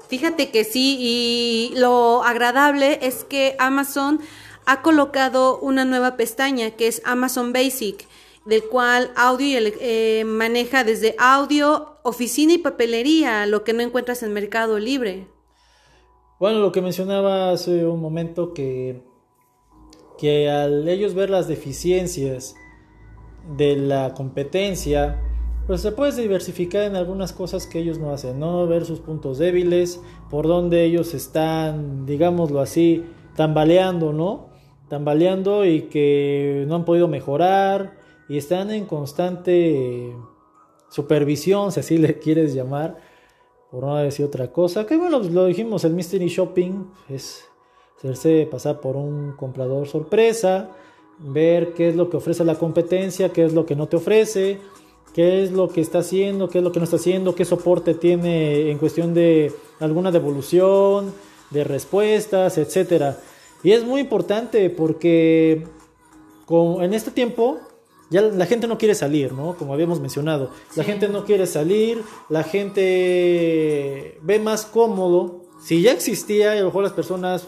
Fíjate 0.09 0.51
que 0.51 0.63
sí, 0.63 0.97
y 0.99 1.73
lo 1.77 2.23
agradable 2.23 2.99
es 3.01 3.23
que 3.23 3.55
Amazon 3.59 4.19
ha 4.65 4.81
colocado 4.81 5.59
una 5.59 5.85
nueva 5.85 6.17
pestaña 6.17 6.71
que 6.71 6.87
es 6.87 7.01
Amazon 7.05 7.53
Basic, 7.53 8.07
del 8.45 8.63
cual 8.63 9.11
audio 9.15 9.59
eh, 9.61 10.23
maneja 10.25 10.83
desde 10.83 11.15
audio, 11.17 11.96
oficina 12.07 12.53
y 12.53 12.57
papelería, 12.57 13.45
lo 13.45 13.65
que 13.65 13.73
no 13.73 13.81
encuentras 13.81 14.23
en 14.23 14.31
Mercado 14.31 14.79
Libre. 14.79 15.27
Bueno, 16.39 16.59
lo 16.59 16.71
que 16.71 16.81
mencionaba 16.81 17.51
hace 17.51 17.85
un 17.85 17.99
momento 17.99 18.53
que, 18.53 19.03
que 20.17 20.49
al 20.49 20.87
ellos 20.87 21.15
ver 21.15 21.29
las 21.29 21.49
deficiencias 21.49 22.55
de 23.57 23.75
la 23.75 24.13
competencia, 24.13 25.21
pues 25.65 25.81
se 25.81 25.91
puede 25.91 26.21
diversificar 26.21 26.83
en 26.83 26.95
algunas 26.95 27.33
cosas 27.33 27.67
que 27.67 27.79
ellos 27.79 27.99
no 27.99 28.11
hacen, 28.11 28.39
¿no? 28.39 28.65
Ver 28.67 28.85
sus 28.85 29.01
puntos 29.01 29.37
débiles, 29.37 30.01
por 30.29 30.47
donde 30.47 30.85
ellos 30.85 31.13
están, 31.13 32.05
digámoslo 32.05 32.61
así, 32.61 33.03
tambaleando, 33.35 34.13
¿no? 34.13 34.47
Tambaleando 34.87 35.65
y 35.65 35.83
que 35.89 36.63
no 36.69 36.75
han 36.75 36.85
podido 36.85 37.09
mejorar 37.09 37.97
y 38.29 38.37
están 38.37 38.71
en 38.71 38.85
constante 38.85 40.13
supervisión, 40.89 41.71
si 41.71 41.79
así 41.79 41.97
le 41.97 42.19
quieres 42.19 42.53
llamar, 42.53 42.97
por 43.71 43.83
no 43.83 43.95
decir 43.97 44.25
otra 44.25 44.51
cosa. 44.51 44.85
Que 44.85 44.97
bueno, 44.97 45.19
lo 45.19 45.45
dijimos, 45.45 45.83
el 45.83 45.93
mystery 45.93 46.27
shopping 46.27 46.85
es 47.09 47.45
hacerse 47.97 48.47
pasar 48.49 48.79
por 48.79 48.95
un 48.95 49.33
comprador 49.33 49.87
sorpresa, 49.87 50.69
ver 51.19 51.73
qué 51.73 51.89
es 51.89 51.95
lo 51.95 52.09
que 52.09 52.17
ofrece 52.17 52.43
la 52.43 52.55
competencia, 52.55 53.29
qué 53.29 53.45
es 53.45 53.53
lo 53.53 53.65
que 53.65 53.75
no 53.75 53.87
te 53.87 53.97
ofrece 53.97 54.59
qué 55.17 55.41
es 55.41 55.51
lo 55.51 55.67
que 55.69 55.81
está 55.81 55.97
haciendo, 55.99 56.47
qué 56.47 56.59
es 56.59 56.63
lo 56.63 56.71
que 56.71 56.79
no 56.79 56.83
está 56.83 56.97
haciendo, 56.97 57.33
qué 57.33 57.43
soporte 57.43 57.95
tiene 57.95 58.69
en 58.69 58.77
cuestión 58.77 59.15
de 59.15 59.51
alguna 59.79 60.11
devolución, 60.11 61.11
de 61.49 61.63
respuestas, 61.63 62.59
etcétera. 62.59 63.17
Y 63.63 63.71
es 63.71 63.83
muy 63.83 64.01
importante 64.01 64.69
porque 64.69 65.65
en 66.49 66.93
este 66.93 67.09
tiempo 67.09 67.57
ya 68.09 68.21
la 68.21 68.45
gente 68.45 68.67
no 68.67 68.77
quiere 68.77 68.95
salir, 68.95 69.33
¿no? 69.33 69.55
Como 69.57 69.73
habíamos 69.73 69.99
mencionado, 69.99 70.51
la 70.75 70.83
gente 70.83 71.09
no 71.09 71.25
quiere 71.25 71.47
salir, 71.47 72.03
la 72.29 72.43
gente 72.43 74.19
ve 74.21 74.39
más 74.39 74.65
cómodo. 74.65 75.41
Si 75.61 75.81
ya 75.81 75.91
existía, 75.91 76.55
y 76.55 76.59
a 76.59 76.61
lo 76.61 76.67
mejor 76.67 76.83
las 76.83 76.93
personas 76.93 77.47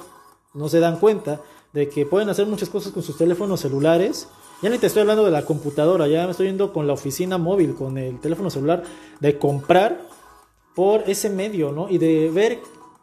no 0.53 0.67
se 0.67 0.79
dan 0.79 0.99
cuenta 0.99 1.41
de 1.73 1.87
que 1.89 2.05
pueden 2.05 2.29
hacer 2.29 2.47
muchas 2.47 2.69
cosas 2.69 2.91
con 2.91 3.03
sus 3.03 3.17
teléfonos 3.17 3.59
celulares 3.59 4.27
ya 4.61 4.69
ni 4.69 4.77
te 4.77 4.87
estoy 4.87 5.01
hablando 5.01 5.23
de 5.23 5.31
la 5.31 5.45
computadora, 5.45 6.07
ya 6.07 6.25
me 6.25 6.31
estoy 6.31 6.47
yendo 6.47 6.73
con 6.73 6.85
la 6.85 6.91
oficina 6.91 7.37
móvil, 7.37 7.75
con 7.75 7.97
el 7.97 8.19
teléfono 8.19 8.49
celular, 8.49 8.83
de 9.21 9.37
comprar 9.37 10.01
por 10.75 11.03
ese 11.07 11.29
medio, 11.29 11.71
¿no? 11.71 11.87
Y 11.89 11.97
de 11.97 12.29
ver 12.29 12.59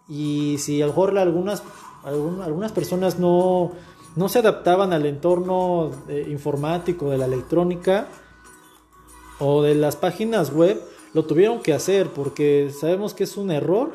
y 0.07 0.59
si 0.59 0.83
a 0.83 0.87
lo 0.87 0.93
mejor 0.93 1.17
algunas, 1.17 1.63
algunas 2.05 2.73
personas 2.73 3.19
no, 3.19 3.73
no 4.17 4.29
se 4.29 4.41
adaptaban 4.41 4.93
al 4.93 5.07
entorno 5.07 5.93
eh, 6.09 6.27
informático, 6.29 7.11
de 7.11 7.19
la 7.19 7.27
electrónica 7.27 8.09
o 9.39 9.63
de 9.63 9.75
las 9.75 9.95
páginas 9.95 10.53
web, 10.53 10.81
lo 11.13 11.25
tuvieron 11.27 11.61
que 11.61 11.75
hacer 11.75 12.09
porque 12.09 12.71
sabemos 12.71 13.15
que 13.15 13.25
es 13.25 13.37
un 13.37 13.51
error 13.51 13.93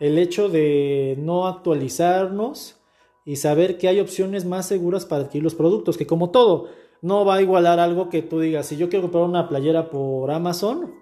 el 0.00 0.18
hecho 0.18 0.48
de 0.48 1.16
no 1.18 1.46
actualizarnos 1.46 2.80
y 3.24 3.36
saber 3.36 3.78
que 3.78 3.88
hay 3.88 4.00
opciones 4.00 4.44
más 4.44 4.66
seguras 4.66 5.06
para 5.06 5.22
adquirir 5.22 5.44
los 5.44 5.54
productos, 5.54 5.96
que 5.96 6.06
como 6.06 6.30
todo, 6.30 6.66
no 7.00 7.24
va 7.24 7.36
a 7.36 7.42
igualar 7.42 7.78
algo 7.78 8.10
que 8.10 8.22
tú 8.22 8.40
digas, 8.40 8.66
si 8.66 8.76
yo 8.76 8.88
quiero 8.88 9.02
comprar 9.02 9.24
una 9.24 9.48
playera 9.48 9.88
por 9.88 10.30
Amazon, 10.30 10.94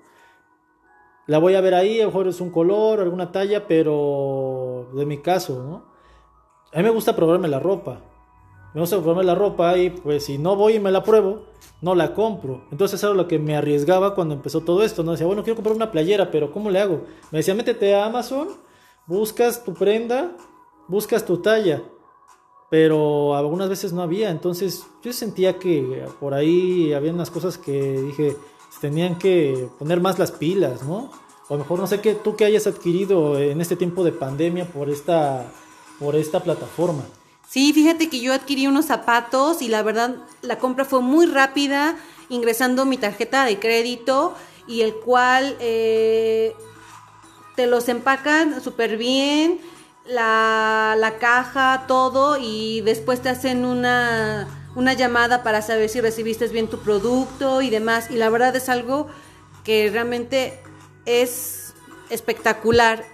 la 1.27 1.39
voy 1.39 1.55
a 1.55 1.61
ver 1.61 1.75
ahí, 1.75 2.01
a 2.01 2.05
lo 2.05 2.11
mejor 2.11 2.29
es 2.29 2.41
un 2.41 2.51
color, 2.51 3.01
alguna 3.01 3.33
talla, 3.33 3.67
pero 3.67 4.91
de 4.95 5.07
mi 5.07 5.19
caso. 5.19 5.85
A 6.73 6.77
mí 6.77 6.83
me 6.83 6.91
gusta 6.91 7.17
probarme 7.17 7.49
la 7.49 7.61
ropa. 7.61 8.12
Me 8.75 8.81
gusta 8.81 8.99
probarme 8.99 9.25
la 9.25 9.35
ropa 9.35 9.77
y 9.77 9.91
pues 9.91 10.25
si 10.25 10.39
no 10.39 10.57
voy 10.57 10.75
y 10.75 10.81
me 10.81 10.91
la 10.91 11.03
pruebo, 11.03 11.43
no 11.81 11.95
la 11.95 12.15
compro. 12.15 12.65
Entonces 12.71 13.03
era 13.03 13.13
lo 13.13 13.29
que 13.29 13.39
me 13.39 13.57
arriesgaba 13.57 14.15
cuando 14.15 14.35
empezó 14.35 14.63
todo 14.63 14.83
esto, 14.83 15.03
¿no? 15.03 15.13
Decía, 15.13 15.27
bueno, 15.27 15.43
quiero 15.43 15.57
comprar 15.57 15.77
una 15.77 15.91
playera, 15.91 16.31
pero 16.31 16.53
¿cómo 16.53 16.71
le 16.71 16.81
hago? 16.81 17.03
Me 17.31 17.39
decía, 17.39 17.55
métete 17.55 17.95
a 17.95 18.07
Amazon, 18.07 18.49
buscas 19.07 19.65
tu 19.65 19.75
prenda, 19.75 20.37
buscas 20.89 21.25
tu 21.25 21.39
talla 21.39 21.83
pero 22.73 23.37
algunas 23.37 23.69
veces 23.69 23.93
no 23.93 24.01
había, 24.01 24.31
entonces 24.31 24.87
yo 25.03 25.13
sentía 25.13 25.59
que 25.59 26.07
por 26.19 26.33
ahí 26.33 26.95
había 26.95 27.13
unas 27.13 27.31
cosas 27.31 27.59
que 27.59 28.01
dije, 28.01 28.35
tenían 28.81 29.19
que 29.19 29.69
poner 29.79 30.01
más 30.01 30.19
las 30.19 30.33
pilas, 30.33 30.83
¿no? 30.83 31.11
O 31.51 31.59
mejor 31.59 31.79
no 31.79 31.87
sé 31.87 32.01
qué 32.01 32.15
tú 32.15 32.35
que 32.35 32.47
hayas 32.47 32.67
adquirido 32.67 33.39
en 33.39 33.61
este 33.61 33.77
tiempo 33.77 34.05
de 34.05 34.13
pandemia 34.13 34.65
por 34.65 34.89
esta 34.89 35.53
por 35.99 36.17
esta 36.17 36.41
plataforma. 36.41 37.03
Sí, 37.49 37.73
fíjate 37.73 38.09
que 38.09 38.21
yo 38.21 38.33
adquirí 38.33 38.67
unos 38.67 38.87
zapatos 38.87 39.61
y 39.61 39.69
la 39.69 39.83
verdad 39.83 40.17
la 40.41 40.59
compra 40.59 40.85
fue 40.85 41.01
muy 41.01 41.27
rápida, 41.27 41.97
ingresando 42.29 42.85
mi 42.87 42.97
tarjeta 42.97 43.45
de 43.45 43.59
crédito 43.59 44.35
y 44.67 44.81
el 44.81 44.95
cual 44.95 45.57
eh, 45.61 46.55
te 47.57 47.67
los 47.67 47.89
empacan 47.89 48.63
súper 48.63 48.97
bien, 48.97 49.61
la, 50.07 50.95
la 50.99 51.19
caja, 51.19 51.85
todo, 51.87 52.39
y 52.41 52.81
después 52.83 53.21
te 53.21 53.29
hacen 53.29 53.65
una, 53.65 54.49
una 54.75 54.95
llamada 54.95 55.43
para 55.43 55.63
saber 55.63 55.89
si 55.89 56.01
recibiste 56.01 56.49
bien 56.49 56.69
tu 56.69 56.79
producto 56.79 57.63
y 57.63 57.71
demás. 57.71 58.11
Y 58.11 58.17
la 58.17 58.31
verdad 58.31 58.57
es 58.57 58.69
algo 58.69 59.09
que 59.65 59.91
realmente 59.91 60.61
es 61.05 61.75
espectacular. 62.11 63.05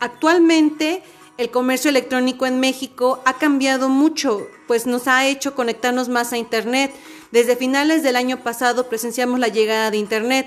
Actualmente 0.00 1.02
el 1.42 1.50
comercio 1.50 1.90
electrónico 1.90 2.46
en 2.46 2.60
México 2.60 3.20
ha 3.24 3.34
cambiado 3.34 3.88
mucho, 3.88 4.46
pues 4.68 4.86
nos 4.86 5.08
ha 5.08 5.26
hecho 5.26 5.54
conectarnos 5.56 6.08
más 6.08 6.32
a 6.32 6.38
Internet. 6.38 6.92
Desde 7.32 7.56
finales 7.56 8.04
del 8.04 8.14
año 8.14 8.44
pasado 8.44 8.88
presenciamos 8.88 9.40
la 9.40 9.48
llegada 9.48 9.90
de 9.90 9.96
Internet, 9.96 10.46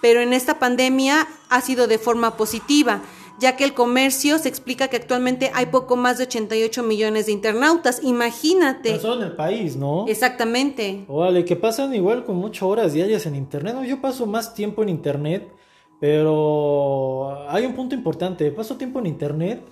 pero 0.00 0.20
en 0.20 0.32
esta 0.32 0.60
pandemia 0.60 1.26
ha 1.48 1.60
sido 1.60 1.88
de 1.88 1.98
forma 1.98 2.36
positiva 2.36 3.02
ya 3.38 3.54
que 3.56 3.64
el 3.64 3.74
comercio 3.74 4.38
se 4.38 4.48
explica 4.48 4.88
que 4.88 4.96
actualmente 4.96 5.50
hay 5.52 5.66
poco 5.66 5.96
más 5.96 6.16
de 6.16 6.24
88 6.24 6.82
millones 6.82 7.26
de 7.26 7.32
internautas. 7.32 8.02
Imagínate. 8.02 8.98
solo 8.98 9.22
en 9.22 9.28
el 9.28 9.36
país, 9.36 9.76
¿no? 9.76 10.06
Exactamente. 10.08 11.04
Vale, 11.06 11.44
que 11.44 11.54
pasan 11.54 11.94
igual 11.94 12.24
con 12.24 12.36
muchas 12.36 12.62
horas 12.62 12.94
diarias 12.94 13.26
en 13.26 13.34
internet. 13.34 13.74
No, 13.74 13.84
yo 13.84 14.00
paso 14.00 14.24
más 14.24 14.54
tiempo 14.54 14.82
en 14.82 14.88
internet, 14.88 15.52
pero 16.00 17.46
hay 17.50 17.66
un 17.66 17.74
punto 17.74 17.94
importante. 17.94 18.50
Paso 18.52 18.76
tiempo 18.76 19.00
en 19.00 19.06
internet 19.06 19.62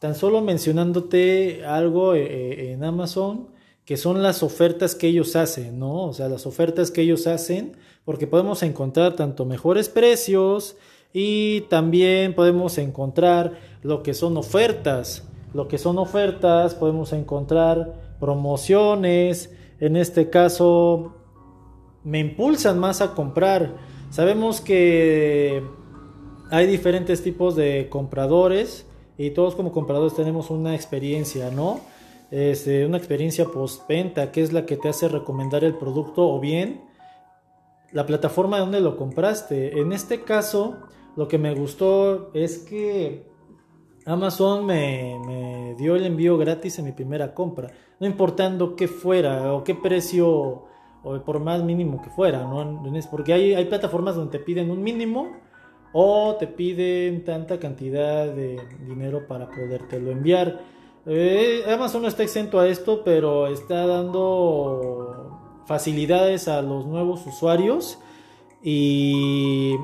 tan 0.00 0.16
solo 0.16 0.40
mencionándote 0.40 1.64
algo 1.64 2.14
eh, 2.14 2.24
eh, 2.24 2.72
en 2.72 2.82
Amazon 2.82 3.48
que 3.84 3.96
son 3.96 4.22
las 4.22 4.42
ofertas 4.42 4.94
que 4.94 5.08
ellos 5.08 5.34
hacen, 5.36 5.78
¿no? 5.78 6.04
O 6.04 6.12
sea, 6.12 6.28
las 6.28 6.46
ofertas 6.46 6.90
que 6.90 7.00
ellos 7.02 7.26
hacen, 7.26 7.76
porque 8.04 8.28
podemos 8.28 8.62
encontrar 8.62 9.16
tanto 9.16 9.44
mejores 9.44 9.88
precios, 9.88 10.76
y 11.12 11.62
también 11.62 12.34
podemos 12.34 12.78
encontrar 12.78 13.58
lo 13.82 14.02
que 14.02 14.14
son 14.14 14.36
ofertas. 14.36 15.24
Lo 15.52 15.66
que 15.66 15.76
son 15.76 15.98
ofertas, 15.98 16.76
podemos 16.76 17.12
encontrar 17.12 18.14
promociones. 18.20 19.52
En 19.80 19.96
este 19.96 20.30
caso, 20.30 21.16
me 22.04 22.20
impulsan 22.20 22.78
más 22.78 23.00
a 23.00 23.14
comprar. 23.14 23.74
Sabemos 24.10 24.60
que 24.60 25.64
hay 26.50 26.66
diferentes 26.68 27.22
tipos 27.22 27.56
de 27.56 27.88
compradores 27.90 28.86
y 29.20 29.32
todos 29.32 29.54
como 29.54 29.70
compradores 29.70 30.14
tenemos 30.14 30.48
una 30.48 30.74
experiencia, 30.74 31.50
¿no? 31.50 31.80
Este, 32.30 32.86
una 32.86 32.96
experiencia 32.96 33.44
postventa, 33.44 34.32
que 34.32 34.40
es 34.40 34.54
la 34.54 34.64
que 34.64 34.78
te 34.78 34.88
hace 34.88 35.08
recomendar 35.08 35.62
el 35.62 35.74
producto 35.74 36.26
o 36.26 36.40
bien 36.40 36.80
la 37.92 38.06
plataforma 38.06 38.58
donde 38.58 38.80
lo 38.80 38.96
compraste. 38.96 39.78
En 39.78 39.92
este 39.92 40.22
caso, 40.22 40.78
lo 41.16 41.28
que 41.28 41.36
me 41.36 41.54
gustó 41.54 42.30
es 42.32 42.60
que 42.60 43.26
Amazon 44.06 44.64
me, 44.64 45.74
dio 45.76 45.96
el 45.96 46.06
envío 46.06 46.38
gratis 46.38 46.78
en 46.78 46.86
mi 46.86 46.92
primera 46.92 47.34
compra, 47.34 47.70
no 48.00 48.06
importando 48.06 48.74
qué 48.74 48.88
fuera 48.88 49.52
o 49.52 49.64
qué 49.64 49.74
precio 49.74 50.64
o 51.02 51.20
por 51.26 51.40
más 51.40 51.62
mínimo 51.62 52.00
que 52.00 52.08
fuera, 52.08 52.44
¿no? 52.44 52.82
Porque 53.10 53.34
hay, 53.34 53.52
hay 53.52 53.66
plataformas 53.66 54.16
donde 54.16 54.38
te 54.38 54.42
piden 54.42 54.70
un 54.70 54.82
mínimo 54.82 55.28
o 55.92 56.36
te 56.38 56.46
piden 56.46 57.24
tanta 57.24 57.58
cantidad 57.58 58.26
de 58.26 58.60
dinero 58.86 59.26
para 59.26 59.48
podértelo 59.50 60.10
enviar. 60.10 60.60
Eh, 61.06 61.62
Amazon 61.72 62.02
no 62.02 62.08
está 62.08 62.22
exento 62.22 62.60
a 62.60 62.68
esto, 62.68 63.02
pero 63.04 63.46
está 63.46 63.86
dando 63.86 65.62
facilidades 65.66 66.48
a 66.48 66.62
los 66.62 66.86
nuevos 66.86 67.26
usuarios 67.26 67.98
y 68.62 69.74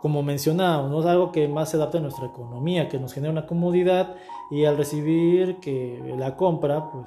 como 0.00 0.22
mencionaba, 0.22 0.88
¿no? 0.88 1.00
es 1.00 1.06
algo 1.06 1.32
que 1.32 1.48
más 1.48 1.70
se 1.70 1.76
adapta 1.76 1.98
a 1.98 2.00
nuestra 2.00 2.26
economía, 2.26 2.88
que 2.88 2.98
nos 2.98 3.12
genera 3.12 3.32
una 3.32 3.46
comodidad 3.46 4.16
y 4.50 4.64
al 4.64 4.76
recibir 4.76 5.56
que 5.56 6.14
la 6.16 6.36
compra, 6.36 6.90
pues 6.90 7.06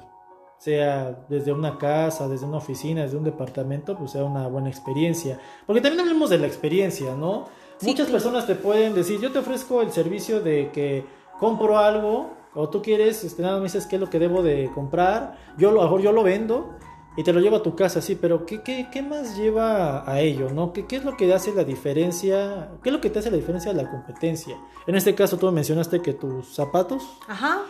sea 0.58 1.24
desde 1.28 1.52
una 1.52 1.78
casa, 1.78 2.28
desde 2.28 2.44
una 2.44 2.58
oficina, 2.58 3.02
desde 3.02 3.16
un 3.16 3.24
departamento, 3.24 3.96
pues 3.96 4.10
sea 4.10 4.24
una 4.24 4.46
buena 4.46 4.68
experiencia. 4.68 5.40
Porque 5.66 5.80
también 5.80 6.00
hablamos 6.00 6.28
de 6.28 6.38
la 6.38 6.46
experiencia, 6.46 7.14
¿no? 7.14 7.46
Muchas 7.82 8.08
personas 8.08 8.46
te 8.46 8.54
pueden 8.54 8.94
decir, 8.94 9.20
yo 9.20 9.32
te 9.32 9.38
ofrezco 9.38 9.82
el 9.82 9.90
servicio 9.90 10.40
de 10.40 10.70
que 10.70 11.04
compro 11.38 11.78
algo, 11.78 12.30
o 12.54 12.68
tú 12.68 12.82
quieres, 12.82 13.24
este, 13.24 13.42
nada 13.42 13.58
me 13.58 13.64
dices 13.64 13.86
qué 13.86 13.96
es 13.96 14.00
lo 14.00 14.10
que 14.10 14.18
debo 14.18 14.42
de 14.42 14.70
comprar, 14.74 15.38
yo 15.56 15.70
lo, 15.70 15.98
yo 15.98 16.12
lo 16.12 16.22
vendo 16.22 16.76
y 17.16 17.22
te 17.22 17.32
lo 17.32 17.40
llevo 17.40 17.56
a 17.56 17.62
tu 17.62 17.74
casa, 17.74 18.00
sí, 18.00 18.16
pero 18.20 18.44
¿qué, 18.46 18.62
qué, 18.62 18.88
qué 18.92 19.02
más 19.02 19.36
lleva 19.36 20.10
a 20.10 20.20
ello, 20.20 20.50
no? 20.50 20.72
¿Qué, 20.72 20.86
¿Qué 20.86 20.96
es 20.96 21.04
lo 21.04 21.16
que 21.16 21.32
hace 21.32 21.54
la 21.54 21.64
diferencia? 21.64 22.70
¿Qué 22.82 22.90
es 22.90 22.92
lo 22.92 23.00
que 23.00 23.10
te 23.10 23.18
hace 23.18 23.30
la 23.30 23.36
diferencia 23.36 23.72
de 23.72 23.82
la 23.82 23.90
competencia? 23.90 24.56
En 24.86 24.94
este 24.94 25.14
caso 25.14 25.36
tú 25.36 25.50
mencionaste 25.50 26.00
que 26.02 26.14
tus 26.14 26.54
zapatos... 26.54 27.02
Ajá. 27.28 27.62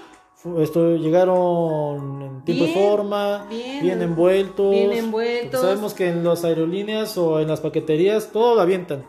Esto 0.58 0.96
llegaron 0.96 2.22
en 2.22 2.44
tiempo 2.46 2.64
y 2.64 2.72
forma, 2.72 3.46
bien, 3.50 4.00
envueltos. 4.00 4.70
Bien 4.70 4.92
envueltos. 4.92 5.60
Sabemos 5.60 5.92
que 5.92 6.08
en 6.08 6.24
las 6.24 6.44
aerolíneas 6.44 7.18
o 7.18 7.40
en 7.40 7.48
las 7.48 7.60
paqueterías 7.60 8.32
todo 8.32 8.54
lo 8.54 8.62
avientan. 8.62 9.04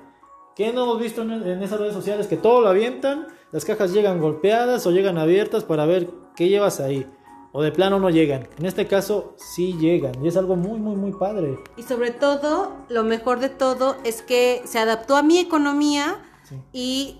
¿Qué 0.55 0.73
no 0.73 0.83
hemos 0.83 0.99
visto 0.99 1.21
en, 1.21 1.31
en 1.31 1.63
esas 1.63 1.79
redes 1.79 1.93
sociales? 1.93 2.27
Que 2.27 2.37
todo 2.37 2.61
lo 2.61 2.69
avientan, 2.69 3.27
las 3.51 3.65
cajas 3.65 3.93
llegan 3.93 4.19
golpeadas 4.19 4.85
o 4.85 4.91
llegan 4.91 5.17
abiertas 5.17 5.63
para 5.63 5.85
ver 5.85 6.09
qué 6.35 6.49
llevas 6.49 6.79
ahí 6.79 7.05
o 7.53 7.61
de 7.61 7.71
plano 7.71 7.99
no 7.99 8.09
llegan. 8.09 8.47
En 8.57 8.65
este 8.65 8.87
caso 8.87 9.35
sí 9.37 9.75
llegan 9.77 10.23
y 10.23 10.27
es 10.27 10.37
algo 10.37 10.55
muy, 10.55 10.79
muy, 10.79 10.95
muy 10.95 11.11
padre. 11.11 11.59
Y 11.77 11.83
sobre 11.83 12.11
todo, 12.11 12.71
lo 12.89 13.03
mejor 13.03 13.39
de 13.39 13.49
todo 13.49 13.97
es 14.03 14.21
que 14.21 14.61
se 14.65 14.79
adaptó 14.79 15.17
a 15.17 15.23
mi 15.23 15.39
economía 15.39 16.23
y 16.71 17.19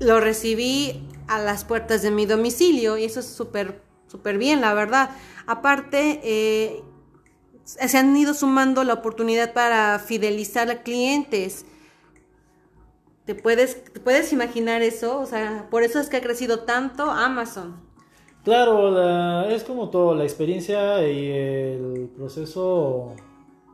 lo 0.00 0.20
recibí 0.20 1.06
a 1.28 1.38
las 1.38 1.64
puertas 1.64 2.02
de 2.02 2.10
mi 2.10 2.26
domicilio 2.26 2.98
y 2.98 3.04
eso 3.04 3.20
es 3.20 3.26
súper, 3.26 3.82
súper 4.06 4.38
bien, 4.38 4.60
la 4.60 4.74
verdad. 4.74 5.10
Aparte, 5.46 6.20
eh, 6.22 6.82
se 7.64 7.98
han 7.98 8.16
ido 8.16 8.34
sumando 8.34 8.84
la 8.84 8.94
oportunidad 8.94 9.52
para 9.52 9.98
fidelizar 9.98 10.70
a 10.70 10.82
clientes. 10.82 11.66
¿Te 13.24 13.34
puedes, 13.34 13.84
¿Te 13.84 14.00
puedes 14.00 14.32
imaginar 14.32 14.82
eso? 14.82 15.18
O 15.18 15.26
sea, 15.26 15.68
por 15.70 15.82
eso 15.82 15.98
es 15.98 16.08
que 16.08 16.18
ha 16.18 16.20
crecido 16.20 16.60
tanto 16.60 17.10
Amazon. 17.10 17.76
Claro, 18.44 19.46
es 19.48 19.64
como 19.64 19.88
todo, 19.88 20.14
la 20.14 20.24
experiencia 20.24 21.08
y 21.08 21.30
el 21.30 22.10
proceso 22.14 23.14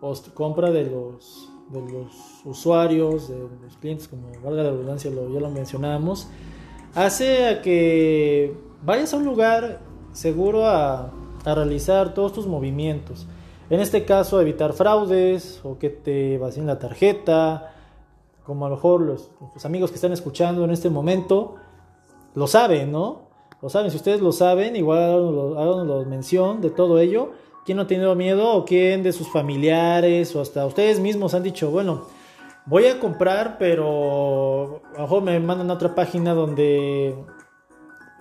post 0.00 0.32
compra 0.32 0.70
de 0.70 0.84
los, 0.84 1.50
de 1.70 1.80
los 1.92 2.42
usuarios, 2.44 3.28
de 3.28 3.36
los 3.38 3.76
clientes, 3.80 4.06
como 4.06 4.28
valga 4.44 4.62
la 4.62 4.70
redundancia, 4.70 5.10
lo, 5.10 5.28
ya 5.28 5.40
lo 5.40 5.50
mencionábamos, 5.50 6.28
hace 6.94 7.48
a 7.48 7.62
que 7.62 8.54
vayas 8.82 9.12
a 9.12 9.16
un 9.16 9.24
lugar 9.24 9.80
seguro 10.12 10.64
a, 10.64 11.12
a 11.44 11.54
realizar 11.56 12.14
todos 12.14 12.32
tus 12.32 12.46
movimientos. 12.46 13.26
En 13.70 13.80
este 13.80 14.04
caso, 14.04 14.40
evitar 14.40 14.72
fraudes 14.72 15.60
o 15.64 15.78
que 15.78 15.90
te 15.90 16.38
vacíen 16.38 16.66
la 16.66 16.78
tarjeta, 16.78 17.74
como 18.44 18.66
a 18.66 18.68
lo 18.68 18.76
mejor 18.76 19.02
los, 19.02 19.30
amigos 19.64 19.90
que 19.90 19.96
están 19.96 20.12
escuchando 20.12 20.64
en 20.64 20.70
este 20.70 20.90
momento 20.90 21.56
lo 22.34 22.46
saben, 22.46 22.92
¿no? 22.92 23.28
Lo 23.60 23.68
saben, 23.68 23.90
si 23.90 23.96
ustedes 23.96 24.20
lo 24.20 24.32
saben, 24.32 24.76
igual 24.76 25.56
háganos 25.58 26.06
mención 26.06 26.60
de 26.60 26.70
todo 26.70 26.98
ello. 26.98 27.32
¿Quién 27.66 27.76
no 27.76 27.82
ha 27.82 27.86
tenido 27.86 28.14
miedo 28.14 28.52
o 28.54 28.64
quién 28.64 29.02
de 29.02 29.12
sus 29.12 29.28
familiares 29.28 30.34
o 30.34 30.40
hasta 30.40 30.64
ustedes 30.64 30.98
mismos 30.98 31.34
han 31.34 31.42
dicho, 31.42 31.70
bueno, 31.70 32.06
voy 32.64 32.86
a 32.86 32.98
comprar, 32.98 33.58
pero 33.58 34.80
a 34.94 34.98
lo 34.98 35.02
mejor 35.02 35.22
me 35.22 35.38
mandan 35.40 35.70
a 35.70 35.74
otra 35.74 35.94
página 35.94 36.32
donde 36.32 37.14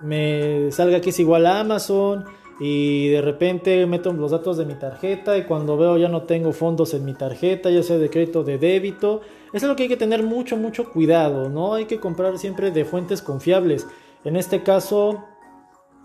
me 0.02 0.70
salga 0.72 1.00
que 1.00 1.10
es 1.10 1.20
igual 1.20 1.46
a 1.46 1.60
Amazon 1.60 2.26
y 2.62 3.08
de 3.08 3.22
repente 3.22 3.86
meto 3.86 4.12
los 4.12 4.30
datos 4.30 4.58
de 4.58 4.66
mi 4.66 4.74
tarjeta 4.74 5.38
y 5.38 5.44
cuando 5.44 5.78
veo 5.78 5.96
ya 5.96 6.08
no 6.08 6.24
tengo 6.24 6.52
fondos 6.52 6.92
en 6.92 7.06
mi 7.06 7.14
tarjeta, 7.14 7.70
ya 7.70 7.82
sea 7.82 7.96
de 7.96 8.10
crédito 8.10 8.40
o 8.40 8.44
de 8.44 8.58
débito. 8.58 9.22
Eso 9.54 9.64
es 9.64 9.70
lo 9.70 9.76
que 9.76 9.84
hay 9.84 9.88
que 9.88 9.96
tener 9.96 10.22
mucho, 10.22 10.58
mucho 10.58 10.92
cuidado, 10.92 11.48
¿no? 11.48 11.72
Hay 11.72 11.86
que 11.86 11.98
comprar 11.98 12.36
siempre 12.38 12.70
de 12.70 12.84
fuentes 12.84 13.22
confiables. 13.22 13.86
En 14.24 14.36
este 14.36 14.62
caso, 14.62 15.24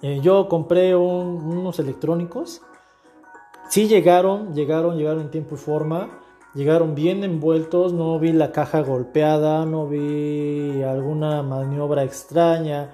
eh, 0.02 0.22
yo 0.24 0.48
compré 0.48 0.96
unos 0.96 1.78
electrónicos. 1.80 2.62
Sí 3.70 3.88
llegaron, 3.90 4.56
llegaron, 4.56 4.98
llegaron 4.98 5.24
en 5.24 5.32
tiempo 5.32 5.56
y 5.56 5.58
forma. 5.58 6.22
Llegaron 6.54 6.96
bien 6.96 7.26
envueltos, 7.26 7.92
no 7.92 8.18
vi 8.18 8.32
la 8.32 8.54
caja 8.54 8.80
golpeada, 8.80 9.66
no 9.66 9.88
vi 9.88 10.82
alguna 10.84 11.44
maniobra 11.44 12.04
extraña, 12.04 12.92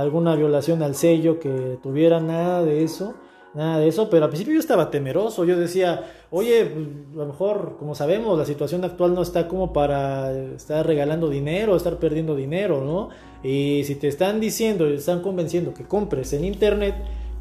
alguna 0.00 0.36
violación 0.36 0.82
al 0.82 0.94
sello 0.94 1.38
que 1.38 1.78
tuviera 1.82 2.20
nada 2.20 2.62
de 2.62 2.84
eso 2.84 3.14
nada 3.54 3.78
de 3.78 3.88
eso, 3.88 4.10
pero 4.10 4.24
al 4.24 4.30
principio 4.30 4.54
yo 4.54 4.60
estaba 4.60 4.90
temeroso, 4.90 5.44
yo 5.44 5.56
decía, 5.56 6.04
oye, 6.30 6.66
pues, 6.66 6.86
a 7.14 7.18
lo 7.18 7.26
mejor, 7.26 7.76
como 7.78 7.94
sabemos, 7.94 8.36
la 8.36 8.44
situación 8.44 8.84
actual 8.84 9.14
no 9.14 9.22
está 9.22 9.48
como 9.48 9.72
para 9.72 10.32
estar 10.32 10.86
regalando 10.86 11.28
dinero, 11.30 11.76
estar 11.76 11.98
perdiendo 11.98 12.34
dinero, 12.34 12.82
¿no? 12.84 13.10
Y 13.48 13.84
si 13.84 13.94
te 13.94 14.08
están 14.08 14.40
diciendo 14.40 14.86
están 14.86 15.22
convenciendo 15.22 15.72
que 15.72 15.84
compres 15.84 16.32
en 16.32 16.44
internet, 16.44 16.94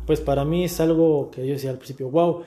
pues 0.05 0.21
para 0.21 0.45
mí 0.45 0.65
es 0.65 0.79
algo 0.79 1.31
que 1.31 1.45
yo 1.47 1.53
decía 1.53 1.71
al 1.71 1.77
principio, 1.77 2.09
wow, 2.09 2.43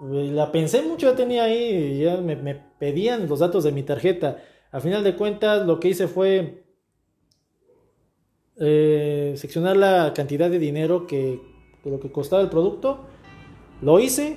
la 0.00 0.50
pensé 0.50 0.82
mucho, 0.82 1.10
ya 1.10 1.16
tenía 1.16 1.44
ahí, 1.44 2.00
ya 2.00 2.16
me, 2.16 2.36
pedían 2.78 3.28
los 3.28 3.40
datos 3.40 3.64
de 3.64 3.72
mi 3.72 3.82
tarjeta. 3.82 4.38
A 4.70 4.80
final 4.80 5.04
de 5.04 5.16
cuentas, 5.16 5.66
lo 5.66 5.80
que 5.80 5.88
hice 5.88 6.08
fue 6.08 6.64
eh, 8.56 9.34
seccionar 9.36 9.76
la 9.76 10.12
cantidad 10.14 10.50
de 10.50 10.58
dinero 10.58 11.06
que 11.06 11.40
lo 11.84 12.00
que 12.00 12.10
costaba 12.10 12.42
el 12.42 12.48
producto. 12.48 13.00
Lo 13.80 13.98
hice 13.98 14.36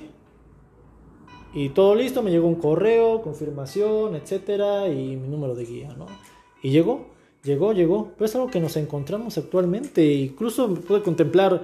y 1.54 1.70
todo 1.70 1.94
listo. 1.94 2.22
Me 2.22 2.30
llegó 2.30 2.48
un 2.48 2.56
correo, 2.56 3.22
confirmación, 3.22 4.16
etcétera 4.16 4.88
y 4.88 5.16
mi 5.16 5.28
número 5.28 5.54
de 5.54 5.64
guía, 5.64 5.94
¿no? 5.96 6.06
Y 6.62 6.70
llegó, 6.70 7.08
llegó, 7.44 7.72
llegó. 7.72 8.12
Pero 8.16 8.26
es 8.26 8.34
algo 8.34 8.50
que 8.50 8.60
nos 8.60 8.76
encontramos 8.76 9.38
actualmente. 9.38 10.04
Incluso 10.04 10.74
pude 10.74 11.02
contemplar 11.02 11.62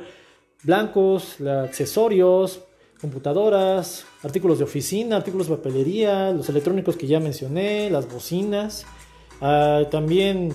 blancos, 0.63 1.41
accesorios, 1.41 2.61
computadoras, 3.01 4.07
artículos 4.23 4.59
de 4.59 4.65
oficina, 4.65 5.17
artículos 5.17 5.49
de 5.49 5.57
papelería, 5.57 6.31
los 6.31 6.49
electrónicos 6.49 6.97
que 6.97 7.09
ya 7.09 7.19
mencioné, 7.19 7.91
las 7.91 8.09
bocinas, 8.09 8.87
ah, 9.41 9.83
también 9.91 10.55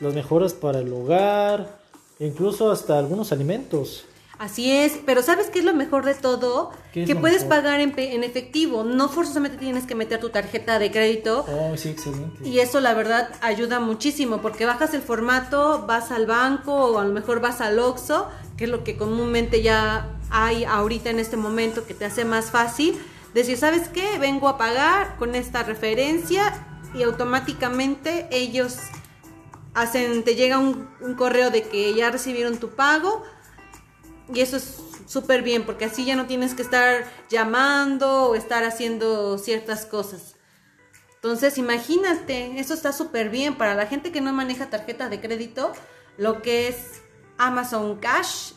las 0.00 0.14
mejoras 0.14 0.54
para 0.54 0.80
el 0.80 0.92
hogar, 0.92 1.78
incluso 2.18 2.70
hasta 2.70 2.98
algunos 2.98 3.32
alimentos. 3.32 4.04
Así 4.38 4.70
es, 4.70 4.98
pero 5.06 5.22
¿sabes 5.22 5.48
qué 5.48 5.60
es 5.60 5.64
lo 5.64 5.72
mejor 5.72 6.04
de 6.04 6.12
todo? 6.12 6.70
Que 6.92 7.16
puedes 7.16 7.44
pagar 7.44 7.80
en, 7.80 7.94
en, 7.96 8.22
efectivo, 8.22 8.84
no 8.84 9.08
forzosamente 9.08 9.56
tienes 9.56 9.86
que 9.86 9.94
meter 9.94 10.20
tu 10.20 10.28
tarjeta 10.28 10.78
de 10.78 10.90
crédito. 10.90 11.46
Oh, 11.48 11.74
sí, 11.74 11.88
excelente. 11.88 12.46
Y 12.46 12.58
eso 12.58 12.80
la 12.80 12.92
verdad 12.92 13.30
ayuda 13.40 13.80
muchísimo 13.80 14.42
porque 14.42 14.66
bajas 14.66 14.92
el 14.92 15.00
formato, 15.00 15.86
vas 15.86 16.10
al 16.10 16.26
banco 16.26 16.74
o 16.74 16.98
a 16.98 17.04
lo 17.04 17.14
mejor 17.14 17.40
vas 17.40 17.62
al 17.62 17.78
Oxxo, 17.78 18.28
que 18.58 18.64
es 18.64 18.70
lo 18.70 18.84
que 18.84 18.98
comúnmente 18.98 19.62
ya 19.62 20.06
hay 20.28 20.64
ahorita 20.64 21.08
en 21.08 21.18
este 21.18 21.38
momento 21.38 21.86
que 21.86 21.94
te 21.94 22.04
hace 22.04 22.26
más 22.26 22.50
fácil. 22.50 22.98
Decir, 23.32 23.56
¿sabes 23.56 23.88
qué? 23.88 24.18
Vengo 24.18 24.48
a 24.48 24.58
pagar 24.58 25.16
con 25.16 25.34
esta 25.34 25.62
referencia 25.62 26.52
y 26.94 27.02
automáticamente 27.02 28.28
ellos 28.30 28.78
hacen, 29.76 30.24
te 30.24 30.34
llega 30.34 30.58
un, 30.58 30.88
correo 31.16 31.50
de 31.50 31.62
que 31.62 31.94
ya 31.94 32.10
recibieron 32.10 32.56
tu 32.56 32.70
pago 32.70 33.22
y 34.32 34.40
eso 34.40 34.56
es 34.56 34.80
súper 35.06 35.42
bien, 35.42 35.64
porque 35.64 35.84
así 35.84 36.04
ya 36.04 36.16
no 36.16 36.26
tienes 36.26 36.54
que 36.54 36.62
estar 36.62 37.04
llamando 37.28 38.30
o 38.30 38.34
estar 38.34 38.64
haciendo 38.64 39.38
ciertas 39.38 39.84
cosas. 39.84 40.34
Entonces, 41.16 41.58
imagínate, 41.58 42.58
eso 42.58 42.74
está 42.74 42.92
súper 42.92 43.30
bien. 43.30 43.56
Para 43.56 43.74
la 43.74 43.86
gente 43.86 44.10
que 44.12 44.20
no 44.20 44.32
maneja 44.32 44.70
tarjeta 44.70 45.08
de 45.08 45.20
crédito, 45.20 45.72
lo 46.16 46.42
que 46.42 46.68
es 46.68 47.02
Amazon 47.36 47.96
Cash 47.96 48.52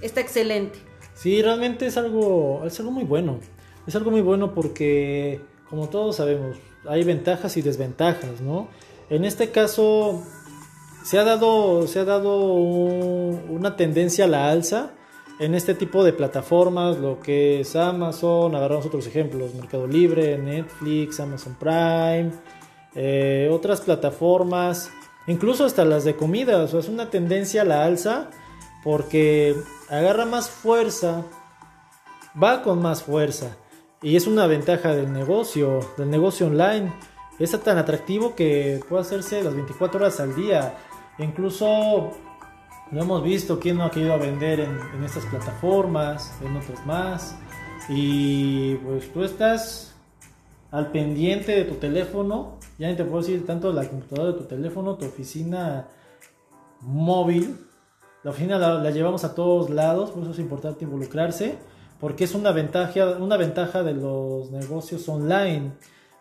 está 0.00 0.20
excelente. 0.20 0.78
Sí, 1.14 1.42
realmente 1.42 1.86
es 1.86 1.96
algo, 1.96 2.62
es 2.64 2.78
algo 2.80 2.90
muy 2.90 3.04
bueno. 3.04 3.40
Es 3.86 3.94
algo 3.94 4.10
muy 4.10 4.22
bueno 4.22 4.54
porque, 4.54 5.40
como 5.68 5.88
todos 5.88 6.16
sabemos, 6.16 6.56
hay 6.88 7.04
ventajas 7.04 7.56
y 7.56 7.62
desventajas, 7.62 8.40
¿no? 8.40 8.68
En 9.10 9.24
este 9.24 9.50
caso, 9.50 10.22
se 11.04 11.18
ha 11.18 11.24
dado, 11.24 11.86
se 11.86 12.00
ha 12.00 12.04
dado 12.04 12.52
una 12.52 13.76
tendencia 13.76 14.24
a 14.24 14.28
la 14.28 14.50
alza 14.50 14.92
en 15.38 15.54
este 15.54 15.74
tipo 15.74 16.04
de 16.04 16.12
plataformas, 16.12 16.98
lo 16.98 17.20
que 17.20 17.60
es 17.60 17.76
Amazon, 17.76 18.54
agarramos 18.54 18.86
otros 18.86 19.06
ejemplos, 19.06 19.54
Mercado 19.54 19.86
Libre, 19.86 20.38
Netflix, 20.38 21.18
Amazon 21.20 21.56
Prime, 21.58 22.30
eh, 22.94 23.48
otras 23.50 23.80
plataformas, 23.80 24.90
incluso 25.26 25.64
hasta 25.64 25.84
las 25.84 26.04
de 26.04 26.14
comida, 26.14 26.62
o 26.62 26.68
sea, 26.68 26.80
es 26.80 26.88
una 26.88 27.10
tendencia 27.10 27.62
a 27.62 27.64
la 27.64 27.84
alza 27.84 28.30
porque 28.84 29.56
agarra 29.88 30.24
más 30.24 30.48
fuerza, 30.48 31.24
va 32.40 32.62
con 32.62 32.80
más 32.80 33.02
fuerza 33.02 33.56
y 34.02 34.16
es 34.16 34.26
una 34.26 34.46
ventaja 34.46 34.94
del 34.94 35.12
negocio, 35.12 35.80
del 35.96 36.10
negocio 36.10 36.46
online. 36.46 36.92
Es 37.38 37.50
tan 37.62 37.78
atractivo 37.78 38.36
que 38.36 38.80
puede 38.88 39.02
hacerse 39.02 39.42
las 39.42 39.54
24 39.54 39.98
horas 39.98 40.20
al 40.20 40.36
día. 40.36 40.76
Incluso 41.18 42.12
lo 42.92 43.02
hemos 43.02 43.24
visto, 43.24 43.58
quién 43.58 43.76
no 43.76 43.84
ha 43.84 43.90
querido 43.90 44.16
vender 44.20 44.60
en, 44.60 45.04
estas 45.04 45.24
plataformas, 45.26 46.32
en 46.42 46.56
otras 46.56 46.86
más. 46.86 47.36
Y 47.88 48.76
pues 48.76 49.12
tú 49.12 49.24
estás 49.24 49.96
al 50.70 50.92
pendiente 50.92 51.52
de 51.52 51.64
tu 51.64 51.74
teléfono, 51.74 52.58
ya 52.78 52.88
ni 52.88 52.96
te 52.96 53.04
puedo 53.04 53.20
decir 53.20 53.44
tanto 53.44 53.72
la 53.72 53.88
computadora 53.88 54.32
de 54.32 54.38
tu 54.38 54.44
teléfono, 54.44 54.94
tu 54.94 55.06
oficina 55.06 55.88
móvil. 56.82 57.56
La 58.22 58.30
oficina 58.30 58.58
la, 58.58 58.90
llevamos 58.92 59.24
a 59.24 59.34
todos 59.34 59.70
lados, 59.70 60.10
por 60.10 60.22
eso 60.22 60.32
es 60.32 60.38
importante 60.38 60.84
involucrarse, 60.84 61.58
porque 61.98 62.24
es 62.24 62.34
una 62.34 62.52
ventaja, 62.52 63.16
una 63.18 63.36
ventaja 63.36 63.82
de 63.82 63.94
los 63.94 64.52
negocios 64.52 65.08
online 65.08 65.72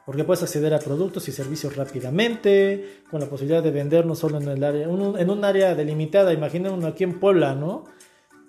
porque 0.06 0.24
puedes 0.24 0.44
acceder 0.44 0.74
a 0.74 0.80
productos 0.80 1.28
y 1.28 1.32
servicios 1.32 1.76
rápidamente, 1.76 3.04
con 3.10 3.20
la 3.22 3.28
posibilidad 3.28 3.64
de 3.64 3.72
vender 3.72 4.06
no 4.06 4.16
solo 4.16 4.38
en, 4.40 4.48
el 4.50 4.64
área, 4.64 4.84
en 4.84 5.30
un 5.30 5.46
área 5.46 5.76
delimitada, 5.76 6.34
imaginen 6.34 6.84
aquí 6.86 7.04
en 7.04 7.20
Puebla, 7.20 7.56
¿no? 7.56 7.86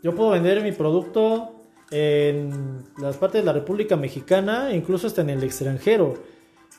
Yo 0.02 0.14
puedo 0.14 0.30
vender 0.30 0.62
mi 0.62 0.72
producto 0.72 1.64
en 1.90 2.84
las 2.98 3.16
partes 3.16 3.42
de 3.42 3.46
la 3.46 3.52
República 3.52 3.96
Mexicana, 3.96 4.74
incluso 4.74 5.06
hasta 5.06 5.22
en 5.22 5.30
el 5.30 5.42
extranjero, 5.42 6.14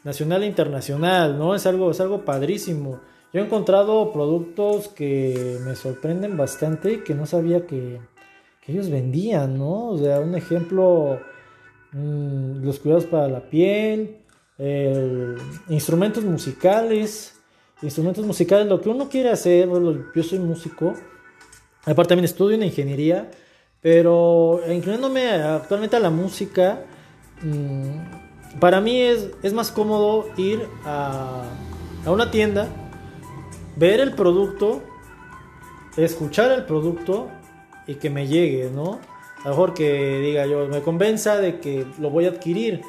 nacional 0.03 0.43
e 0.43 0.47
internacional, 0.47 1.38
¿no? 1.38 1.55
Es 1.55 1.65
algo, 1.65 1.91
es 1.91 1.99
algo 1.99 2.23
padrísimo. 2.23 3.01
Yo 3.33 3.41
he 3.41 3.43
encontrado 3.43 4.13
productos 4.13 4.88
que 4.89 5.57
me 5.65 5.75
sorprenden 5.75 6.38
bastante 6.38 7.03
que 7.03 7.15
no 7.15 7.25
sabía 7.25 7.65
que, 7.65 7.99
ellos 8.67 8.89
vendían, 8.89 9.59
¿no? 9.59 9.89
O 9.89 9.97
sea, 9.97 10.19
un 10.19 10.33
ejemplo, 10.33 11.19
mmm, 11.91 12.63
los 12.63 12.79
cuidados 12.79 13.05
para 13.05 13.27
la 13.27 13.41
piel, 13.41 14.17
instrumentos 14.57 16.23
musicales, 16.23 17.35
instrumentos 17.81 18.25
musicales, 18.25 18.67
lo 18.67 18.81
que 18.81 18.89
uno 18.89 19.09
quiere 19.09 19.29
hacer, 19.29 19.69
yo 20.15 20.23
soy 20.23 20.39
músico, 20.39 20.93
aparte 21.85 22.09
también 22.09 22.25
estudio 22.25 22.55
en 22.55 22.63
ingeniería, 22.63 23.29
pero 23.81 24.61
incluyéndome 24.71 25.29
actualmente 25.29 25.95
a 25.95 25.99
la 25.99 26.09
música, 26.09 26.85
mm, 27.41 28.59
para 28.59 28.79
mí 28.79 29.01
es, 29.01 29.29
es, 29.43 29.53
más 29.53 29.71
cómodo 29.71 30.29
ir 30.37 30.65
a, 30.85 31.43
a 32.05 32.11
una 32.11 32.31
tienda, 32.31 32.69
ver 33.75 33.99
el 33.99 34.13
producto, 34.13 34.81
escuchar 35.97 36.51
el 36.51 36.65
producto 36.65 37.29
y 37.87 37.95
que 37.95 38.09
me 38.09 38.27
llegue, 38.27 38.69
¿no? 38.73 38.99
A 39.39 39.49
lo 39.49 39.49
mejor 39.51 39.73
que 39.73 40.19
diga 40.21 40.47
yo, 40.47 40.67
me 40.67 40.81
convenza 40.81 41.37
de 41.37 41.59
que 41.59 41.85
lo 41.99 42.09
voy 42.09 42.25
a 42.25 42.29
adquirir. 42.29 42.81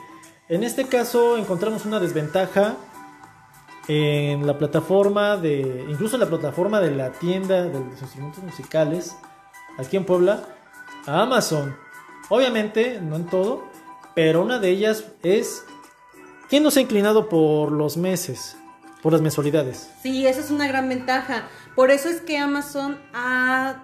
En 0.48 0.62
este 0.62 0.86
caso 0.86 1.36
encontramos 1.36 1.84
una 1.86 1.98
desventaja 1.98 2.76
en 3.88 4.46
la 4.46 4.56
plataforma 4.58 5.36
de, 5.36 5.84
incluso 5.88 6.18
la 6.18 6.26
plataforma 6.26 6.80
de 6.80 6.92
la 6.92 7.10
tienda 7.12 7.64
de 7.64 7.72
los 7.72 8.00
instrumentos 8.00 8.44
musicales 8.44 9.16
aquí 9.76 9.96
en 9.96 10.04
Puebla, 10.04 10.44
a 11.06 11.22
Amazon. 11.22 11.76
Obviamente, 12.28 13.00
no 13.00 13.16
en 13.16 13.26
todo, 13.26 13.64
pero 14.14 14.42
una 14.42 14.58
de 14.58 14.70
ellas 14.70 15.04
es 15.22 15.64
¿quién 16.48 16.62
nos 16.62 16.76
ha 16.76 16.80
inclinado 16.80 17.28
por 17.28 17.72
los 17.72 17.96
meses, 17.96 18.56
por 19.02 19.12
las 19.12 19.22
mensualidades? 19.22 19.90
Sí, 20.02 20.26
esa 20.26 20.40
es 20.40 20.50
una 20.50 20.68
gran 20.68 20.88
ventaja. 20.88 21.48
Por 21.74 21.90
eso 21.90 22.08
es 22.08 22.20
que 22.20 22.38
Amazon 22.38 23.00
ha 23.12 23.82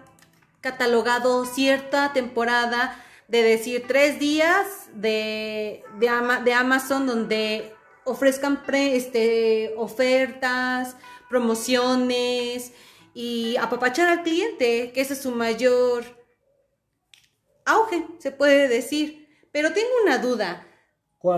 catalogado 0.60 1.44
cierta 1.44 2.12
temporada 2.12 2.96
de 3.28 3.42
decir 3.42 3.84
tres 3.86 4.18
días 4.18 4.66
de, 4.94 5.84
de, 5.98 6.52
Amazon 6.54 7.06
donde 7.06 7.72
ofrezcan 8.04 8.62
este, 8.72 9.74
ofertas, 9.76 10.96
promociones 11.28 12.72
y 13.14 13.56
apapachar 13.56 14.08
al 14.08 14.22
cliente, 14.22 14.92
que 14.92 15.00
ese 15.00 15.14
es 15.14 15.22
su 15.22 15.30
mayor 15.30 16.04
auge, 17.64 18.06
se 18.18 18.30
puede 18.30 18.68
decir. 18.68 19.28
Pero 19.50 19.72
tengo 19.72 19.90
una 20.02 20.18
duda. 20.18 20.66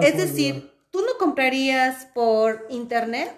es 0.01 0.17
decir, 0.17 0.73
¿tú 0.91 1.01
no 1.01 1.19
comprarías 1.19 2.07
por 2.15 2.67
internet? 2.71 3.35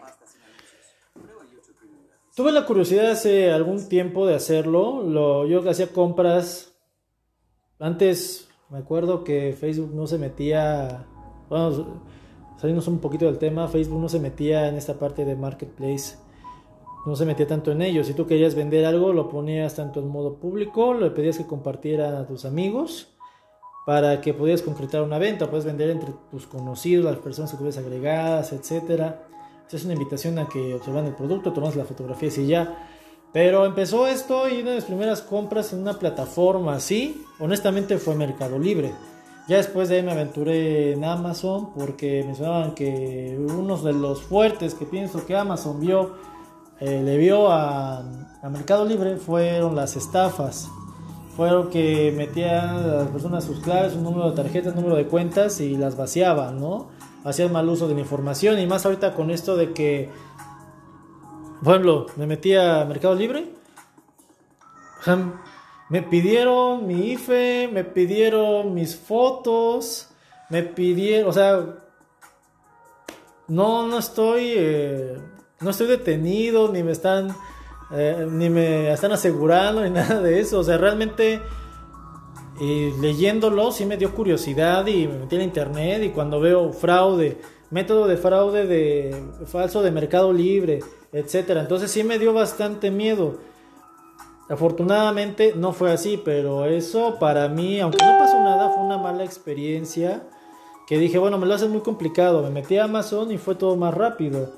Tuve 2.37 2.53
la 2.53 2.67
curiosidad 2.67 3.11
hace 3.11 3.51
algún 3.51 3.89
tiempo 3.89 4.27
de 4.27 4.35
hacerlo. 4.35 5.03
Lo, 5.03 5.47
yo 5.47 5.69
hacía 5.69 5.89
compras. 5.89 6.76
Antes 7.79 8.49
me 8.71 8.79
acuerdo 8.79 9.23
que 9.23 9.53
Facebook 9.53 9.93
no 9.95 10.07
se 10.07 10.17
metía, 10.17 11.07
bueno, 11.51 12.01
salimos 12.57 12.89
un 12.89 13.01
poquito 13.01 13.27
del 13.27 13.39
tema, 13.39 13.69
Facebook 13.69 14.01
no 14.01 14.09
se 14.09 14.19
metía 14.19 14.69
en 14.69 14.77
esta 14.77 14.95
parte 14.95 15.27
de 15.27 15.37
marketplace, 15.37 16.17
no 17.05 17.15
se 17.15 17.27
metía 17.27 17.47
tanto 17.47 17.73
en 17.73 17.83
ello. 17.83 18.03
Si 18.03 18.15
tú 18.15 18.27
querías 18.27 18.55
vender 18.55 18.87
algo, 18.87 19.12
lo 19.12 19.29
ponías 19.29 19.75
tanto 19.75 20.01
en 20.01 20.09
modo 20.09 20.37
público, 20.37 20.95
le 20.95 21.11
pedías 21.11 21.37
que 21.37 21.47
compartiera 21.47 22.19
a 22.19 22.27
tus 22.27 22.47
amigos 22.47 23.09
para 23.85 24.23
que 24.23 24.33
pudieras 24.33 24.62
concretar 24.62 25.03
una 25.03 25.19
venta, 25.19 25.51
puedes 25.51 25.67
vender 25.67 25.91
entre 25.91 26.15
tus 26.31 26.47
conocidos, 26.47 27.05
las 27.05 27.19
personas 27.19 27.51
que 27.51 27.59
tuvieras 27.59 27.79
agregadas, 27.79 28.53
etcétera. 28.53 29.27
Es 29.71 29.85
una 29.85 29.93
invitación 29.93 30.39
a 30.39 30.49
que 30.49 30.75
observan 30.75 31.07
el 31.07 31.15
producto, 31.15 31.53
tomas 31.53 31.77
la 31.77 31.85
fotografía 31.85 32.31
y 32.37 32.47
ya 32.47 32.89
pero 33.37 33.66
empezó 33.66 34.07
esto 34.07 34.49
y 34.49 34.62
una 34.62 34.70
de 34.70 34.77
las 34.77 34.87
primeras 34.87 35.20
compras 35.20 35.70
en 35.75 35.81
una 35.81 35.99
plataforma 35.99 36.77
así, 36.77 37.22
honestamente 37.38 37.99
fue 37.99 38.14
Mercado 38.14 38.59
Libre. 38.59 38.94
Ya 39.46 39.59
después 39.59 39.90
de 39.90 39.96
ahí 39.96 40.03
me 40.03 40.12
aventuré 40.12 40.94
en 40.94 41.05
Amazon 41.05 41.75
porque 41.75 42.25
mencionaban 42.25 42.75
que 42.75 43.38
uno 43.38 43.77
de 43.77 43.92
los 43.92 44.22
fuertes 44.22 44.72
que 44.75 44.87
pienso 44.87 45.27
que 45.27 45.37
Amazon 45.37 45.79
vio, 45.81 46.14
eh, 46.81 47.03
le 47.05 47.18
vio 47.18 47.53
a, 47.53 47.99
a, 48.40 48.49
Mercado 48.49 48.87
Libre 48.87 49.18
fueron 49.18 49.77
las 49.77 49.96
estafas. 49.96 50.70
Fueron 51.37 51.68
que 51.68 52.14
metían 52.16 52.70
a 52.70 52.87
las 52.87 53.09
personas 53.09 53.44
sus 53.44 53.61
claves, 53.61 53.92
un 53.92 54.05
número 54.05 54.31
de 54.31 54.37
tarjetas, 54.37 54.72
un 54.72 54.81
número 54.81 54.96
de 54.96 55.09
cuentas 55.09 55.61
y 55.61 55.77
las 55.77 55.94
vaciaban, 55.94 56.59
¿no? 56.59 56.87
Hacían 57.22 57.53
mal 57.53 57.68
uso 57.68 57.87
de 57.87 57.92
la 57.92 58.01
información 58.01 58.59
y 58.59 58.66
más 58.66 58.87
ahorita 58.87 59.12
con 59.12 59.31
esto 59.31 59.59
de 59.59 59.75
que 59.75 60.09
por 61.62 61.75
ejemplo, 61.75 62.07
me 62.16 62.27
metí 62.27 62.55
a 62.55 62.85
Mercado 62.85 63.14
Libre. 63.14 63.45
Me 65.88 66.03
pidieron 66.03 66.87
mi 66.87 67.12
IFE, 67.12 67.69
me 67.73 67.85
pidieron 67.85 68.75
mis 68.75 68.97
fotos, 68.97 70.09
me 70.51 70.64
pidieron, 70.64 71.31
o 71.31 71.33
sea, 71.33 71.64
no, 73.47 73.87
no 73.87 73.99
estoy, 73.99 74.55
eh, 74.57 75.16
no 75.61 75.71
estoy 75.71 75.87
detenido, 75.87 76.73
ni 76.73 76.83
me 76.83 76.90
están, 76.90 77.37
eh, 77.92 78.27
ni 78.29 78.51
me 78.51 78.92
están 78.92 79.12
asegurando, 79.12 79.83
ni 79.83 79.90
nada 79.92 80.21
de 80.21 80.40
eso. 80.40 80.59
O 80.59 80.64
sea, 80.64 80.77
realmente 80.77 81.40
leyéndolo 82.59 83.71
sí 83.71 83.85
me 83.85 83.97
dio 83.97 84.14
curiosidad 84.14 84.87
y 84.87 85.07
me 85.07 85.19
metí 85.19 85.37
en 85.37 85.42
internet 85.42 86.03
y 86.03 86.09
cuando 86.11 86.40
veo 86.40 86.73
fraude, 86.73 87.38
método 87.71 88.07
de 88.07 88.16
fraude 88.16 88.66
de 88.66 89.14
falso 89.47 89.83
de 89.83 89.90
Mercado 89.90 90.33
Libre, 90.33 90.81
etcétera. 91.19 91.61
Entonces 91.61 91.91
sí 91.91 92.05
me 92.05 92.19
dio 92.19 92.33
bastante 92.33 92.91
miedo. 92.91 93.39
Afortunadamente 94.49 95.55
no 95.57 95.73
fue 95.73 95.93
así, 95.93 96.21
pero 96.25 96.67
eso 96.67 97.19
para 97.19 97.49
mí, 97.49 97.81
aunque 97.81 97.99
no 98.05 98.19
pasó 98.19 98.39
nada, 98.41 98.71
fue 98.71 98.85
una 98.85 98.99
mala 98.99 99.25
experiencia. 99.25 100.23
Que 100.87 100.99
dije, 100.99 101.19
bueno, 101.19 101.37
me 101.37 101.47
lo 101.47 101.55
hace 101.55 101.67
muy 101.67 101.81
complicado. 101.81 102.43
Me 102.43 102.51
metí 102.51 102.79
a 102.79 102.85
Amazon 102.85 103.33
y 103.33 103.39
fue 103.39 103.57
todo 103.57 103.77
más 103.77 103.93
rápido. 103.93 104.53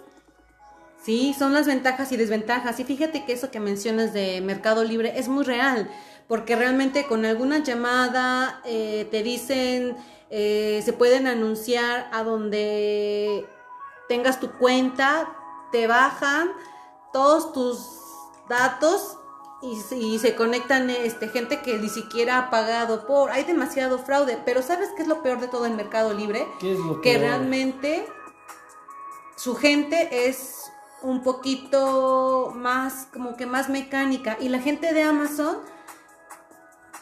Sí, 1.03 1.35
son 1.39 1.55
las 1.55 1.67
ventajas 1.67 2.13
y 2.13 2.17
desventajas. 2.17 2.79
Y 2.81 2.85
fíjate 2.85 3.25
que 3.25 3.33
eso 3.33 3.51
que 3.51 3.61
mencionas 3.61 4.13
de 4.13 4.41
Mercado 4.43 4.85
Libre 4.85 5.19
es 5.19 5.29
muy 5.29 5.45
real, 5.45 5.89
porque 6.27 6.55
realmente 6.57 7.07
con 7.07 7.25
alguna 7.25 7.63
llamada 7.63 8.61
eh, 8.67 9.07
te 9.11 9.23
dicen, 9.23 9.97
eh, 10.29 10.83
se 10.85 10.93
pueden 10.93 11.27
anunciar 11.27 12.09
a 12.13 12.25
donde 12.25 13.47
tengas 14.09 14.41
tu 14.41 14.51
cuenta, 14.59 15.38
te 15.73 15.87
bajan 15.87 16.51
todos 17.13 17.53
tus 17.53 17.87
datos 18.49 19.17
y, 19.61 19.83
y, 19.97 20.19
se 20.21 20.37
conectan 20.37 20.89
este 20.89 21.29
gente 21.29 21.61
que 21.63 21.79
ni 21.79 21.89
siquiera 21.89 22.39
ha 22.39 22.51
pagado 22.51 23.07
por 23.07 23.31
hay 23.33 23.43
demasiado 23.45 23.99
fraude. 23.99 24.39
Pero 24.45 24.63
sabes 24.63 24.91
qué 24.97 25.03
es 25.03 25.09
lo 25.09 25.23
peor 25.23 25.41
de 25.41 25.49
todo 25.49 25.67
el 25.67 25.75
mercado 25.75 26.13
libre 26.15 26.47
¿Qué 26.61 26.73
es 26.75 26.79
lo 26.79 27.01
que 27.01 27.11
peor? 27.15 27.23
realmente 27.23 28.07
su 29.37 29.57
gente 29.57 30.29
es 30.29 30.71
un 31.03 31.23
poquito 31.23 32.53
más 32.55 33.09
como 33.13 33.37
que 33.37 33.47
más 33.47 33.69
mecánica. 33.69 34.37
Y 34.41 34.49
la 34.49 34.61
gente 34.61 34.93
de 34.95 35.03
Amazon 35.03 35.59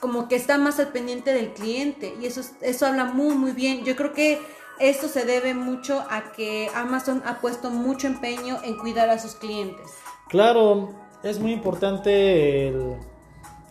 como 0.01 0.29
que 0.29 0.37
está 0.37 0.59
más 0.59 0.79
al 0.79 0.89
pendiente 0.89 1.33
del 1.33 1.53
cliente. 1.55 2.17
Y 2.21 2.27
eso 2.27 2.41
es- 2.41 2.55
eso 2.61 2.87
habla 2.87 3.05
muy 3.05 3.35
muy 3.35 3.53
bien. 3.53 3.85
Yo 3.85 3.97
creo 3.97 4.13
que 4.13 4.41
esto 4.81 5.09
se 5.09 5.25
debe 5.25 5.55
mucho 5.55 6.05
a 6.11 6.33
que 6.33 6.69
Amazon 6.75 7.23
ha 7.27 7.41
puesto 7.41 7.71
mucho 7.71 8.07
empeño 8.07 8.59
en 8.65 8.77
cuidar 8.77 9.09
a 9.11 9.19
sus 9.19 9.35
clientes 9.35 9.87
Claro, 10.29 10.91
es 11.23 11.39
muy 11.39 11.53
importante 11.53 12.69
el- 12.69 12.97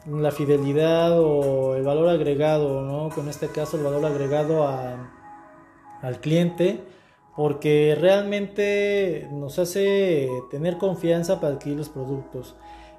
la 0.07 0.31
fidelidad 0.31 1.19
o 1.19 1.75
el 1.75 1.83
valor 1.83 2.09
agregado, 2.09 2.81
¿no? 2.81 3.09
Con 3.13 3.27
este 3.27 3.47
caso 3.49 3.75
el 3.77 3.83
valor 3.83 4.05
agregado 4.05 4.67
a- 4.67 5.11
al 6.01 6.19
cliente, 6.21 6.83
porque 7.35 7.97
realmente 7.99 9.27
nos 9.31 9.59
hace 9.59 10.29
tener 10.51 10.77
confianza 10.77 11.39
para 11.41 11.55
adquirir 11.55 11.77
los 11.77 11.89
productos. 11.89 12.55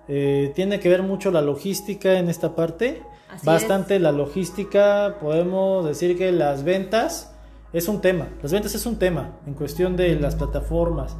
Eh, 0.09 0.53
tiene 0.55 0.79
que 0.81 0.89
ver 0.89 1.03
mucho 1.03 1.31
la 1.31 1.41
logística 1.43 2.19
en 2.19 2.29
esta 2.29 2.55
parte, 2.55 3.03
Así 3.31 3.47
bastante 3.47 3.99
la 3.99 4.13
logística, 4.13 5.17
podemos 5.21 5.85
decir 5.87 6.19
que 6.19 6.31
las 6.33 6.65
ventas 6.65 7.36
es 7.73 7.89
un 7.89 8.01
tema, 8.01 8.29
las 8.43 8.53
ventas 8.53 8.75
es 8.75 8.87
un 8.87 8.99
tema 8.99 9.39
en 9.47 9.55
cuestión 9.55 9.97
de 9.97 10.19
las 10.19 10.37
plataformas, 10.37 11.17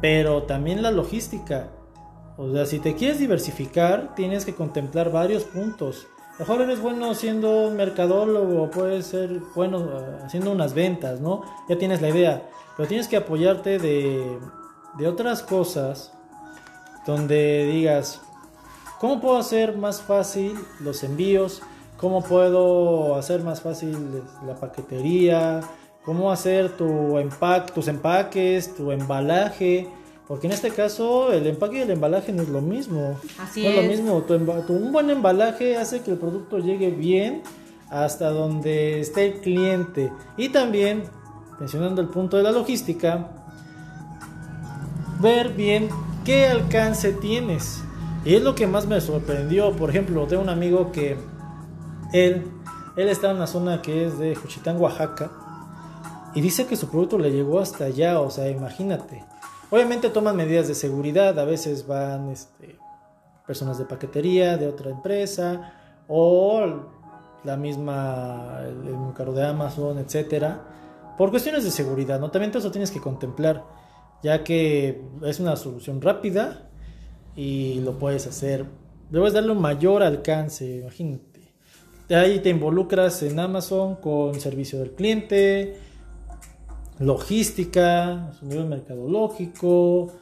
pero 0.00 0.44
también 0.44 0.82
la 0.82 0.90
logística. 0.90 1.68
O 2.36 2.52
sea, 2.52 2.66
si 2.66 2.80
te 2.80 2.94
quieres 2.94 3.18
diversificar, 3.18 4.14
tienes 4.14 4.44
que 4.44 4.54
contemplar 4.54 5.12
varios 5.12 5.44
puntos. 5.44 6.06
Mejor 6.38 6.62
eres 6.62 6.80
bueno 6.80 7.14
siendo 7.14 7.70
mercadólogo, 7.70 8.70
puedes 8.70 9.06
ser 9.06 9.40
bueno 9.54 10.00
eh, 10.00 10.18
haciendo 10.24 10.50
unas 10.50 10.74
ventas, 10.74 11.20
¿no? 11.20 11.42
Ya 11.68 11.78
tienes 11.78 12.02
la 12.02 12.08
idea, 12.08 12.42
pero 12.76 12.88
tienes 12.88 13.06
que 13.06 13.16
apoyarte 13.16 13.78
de, 13.78 14.38
de 14.98 15.08
otras 15.08 15.42
cosas 15.42 16.12
donde 17.06 17.66
digas, 17.66 18.20
¿cómo 18.98 19.20
puedo 19.20 19.36
hacer 19.36 19.76
más 19.76 20.02
fácil 20.02 20.58
los 20.80 21.04
envíos? 21.04 21.62
¿Cómo 22.04 22.20
puedo 22.22 23.14
hacer 23.14 23.42
más 23.42 23.62
fácil 23.62 23.96
la 24.46 24.54
paquetería? 24.56 25.62
¿Cómo 26.04 26.30
hacer 26.30 26.76
tu 26.76 27.16
empaque, 27.18 27.72
tus 27.72 27.88
empaques, 27.88 28.74
tu 28.76 28.92
embalaje? 28.92 29.88
Porque 30.28 30.48
en 30.48 30.52
este 30.52 30.68
caso 30.70 31.32
el 31.32 31.46
empaque 31.46 31.78
y 31.78 31.80
el 31.80 31.90
embalaje 31.90 32.30
no 32.30 32.42
es 32.42 32.50
lo 32.50 32.60
mismo. 32.60 33.18
Así 33.40 33.62
no 33.62 33.70
es 33.70 33.76
lo 33.76 33.82
mismo. 33.84 34.20
Tu- 34.20 34.34
un 34.74 34.92
buen 34.92 35.08
embalaje 35.08 35.78
hace 35.78 36.02
que 36.02 36.10
el 36.10 36.18
producto 36.18 36.58
llegue 36.58 36.90
bien 36.90 37.42
hasta 37.88 38.28
donde 38.28 39.00
esté 39.00 39.24
el 39.24 39.40
cliente. 39.40 40.12
Y 40.36 40.50
también, 40.50 41.04
mencionando 41.58 42.02
el 42.02 42.08
punto 42.08 42.36
de 42.36 42.42
la 42.42 42.52
logística, 42.52 43.30
ver 45.22 45.54
bien 45.54 45.88
qué 46.22 46.48
alcance 46.48 47.14
tienes. 47.14 47.82
Y 48.26 48.34
es 48.34 48.42
lo 48.42 48.54
que 48.54 48.66
más 48.66 48.86
me 48.86 49.00
sorprendió. 49.00 49.72
Por 49.72 49.88
ejemplo, 49.88 50.26
tengo 50.26 50.42
un 50.42 50.50
amigo 50.50 50.92
que 50.92 51.16
él, 52.14 52.44
él 52.96 53.08
está 53.08 53.30
en 53.30 53.36
una 53.36 53.48
zona 53.48 53.82
que 53.82 54.06
es 54.06 54.18
de 54.18 54.36
Juchitán, 54.36 54.80
Oaxaca. 54.80 55.32
Y 56.34 56.40
dice 56.40 56.66
que 56.66 56.76
su 56.76 56.88
producto 56.88 57.18
le 57.18 57.32
llegó 57.32 57.58
hasta 57.58 57.84
allá. 57.84 58.20
O 58.20 58.30
sea, 58.30 58.48
imagínate. 58.48 59.24
Obviamente 59.70 60.10
toman 60.10 60.36
medidas 60.36 60.68
de 60.68 60.76
seguridad. 60.76 61.36
A 61.38 61.44
veces 61.44 61.86
van 61.86 62.30
este, 62.30 62.78
personas 63.46 63.78
de 63.78 63.84
paquetería 63.84 64.56
de 64.56 64.68
otra 64.68 64.90
empresa. 64.90 65.72
O 66.06 66.64
la 67.42 67.56
misma, 67.56 68.60
el, 68.64 69.12
carro 69.14 69.32
de 69.32 69.46
Amazon, 69.46 69.98
etcétera. 69.98 71.14
Por 71.18 71.30
cuestiones 71.30 71.64
de 71.64 71.70
seguridad, 71.70 72.20
¿no? 72.20 72.30
También 72.30 72.52
eso 72.54 72.70
tienes 72.70 72.90
que 72.90 73.00
contemplar, 73.00 73.64
ya 74.22 74.42
que 74.42 75.02
es 75.22 75.40
una 75.40 75.56
solución 75.56 76.00
rápida 76.00 76.70
y 77.36 77.80
lo 77.80 77.98
puedes 77.98 78.26
hacer. 78.26 78.66
Debes 79.10 79.32
darle 79.32 79.52
un 79.52 79.60
mayor 79.60 80.02
alcance, 80.02 80.78
imagínate. 80.78 81.33
Ahí 82.10 82.40
te 82.40 82.50
involucras 82.50 83.22
en 83.22 83.38
Amazon 83.38 83.96
con 83.96 84.38
servicio 84.38 84.78
del 84.78 84.90
cliente, 84.90 85.78
logística, 86.98 88.30
nivel 88.42 88.66
mercadológico, 88.66 90.12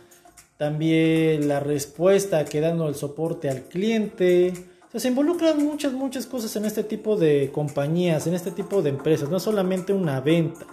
también 0.56 1.48
la 1.48 1.58
respuesta 1.58 2.44
que 2.44 2.60
dando 2.60 2.88
el 2.88 2.94
soporte 2.94 3.50
al 3.50 3.62
cliente. 3.62 4.52
Se 4.94 5.08
involucran 5.08 5.64
muchas, 5.64 5.92
muchas 5.92 6.26
cosas 6.26 6.54
en 6.54 6.66
este 6.66 6.84
tipo 6.84 7.16
de 7.16 7.50
compañías, 7.52 8.28
en 8.28 8.34
este 8.34 8.52
tipo 8.52 8.80
de 8.80 8.90
empresas, 8.90 9.28
no 9.28 9.40
solamente 9.40 9.92
una 9.92 10.20
venta. 10.20 10.66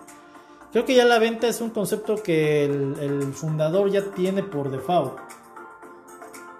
Creo 0.71 0.85
que 0.85 0.93
ya 0.93 1.05
la 1.05 1.17
venta 1.17 1.47
es 1.47 1.59
un 1.59 1.71
concepto 1.71 2.21
que 2.21 2.65
el, 2.65 2.95
el 3.01 3.33
fundador 3.33 3.89
ya 3.89 4.03
tiene 4.13 4.43
por 4.43 4.69
default. 4.69 5.17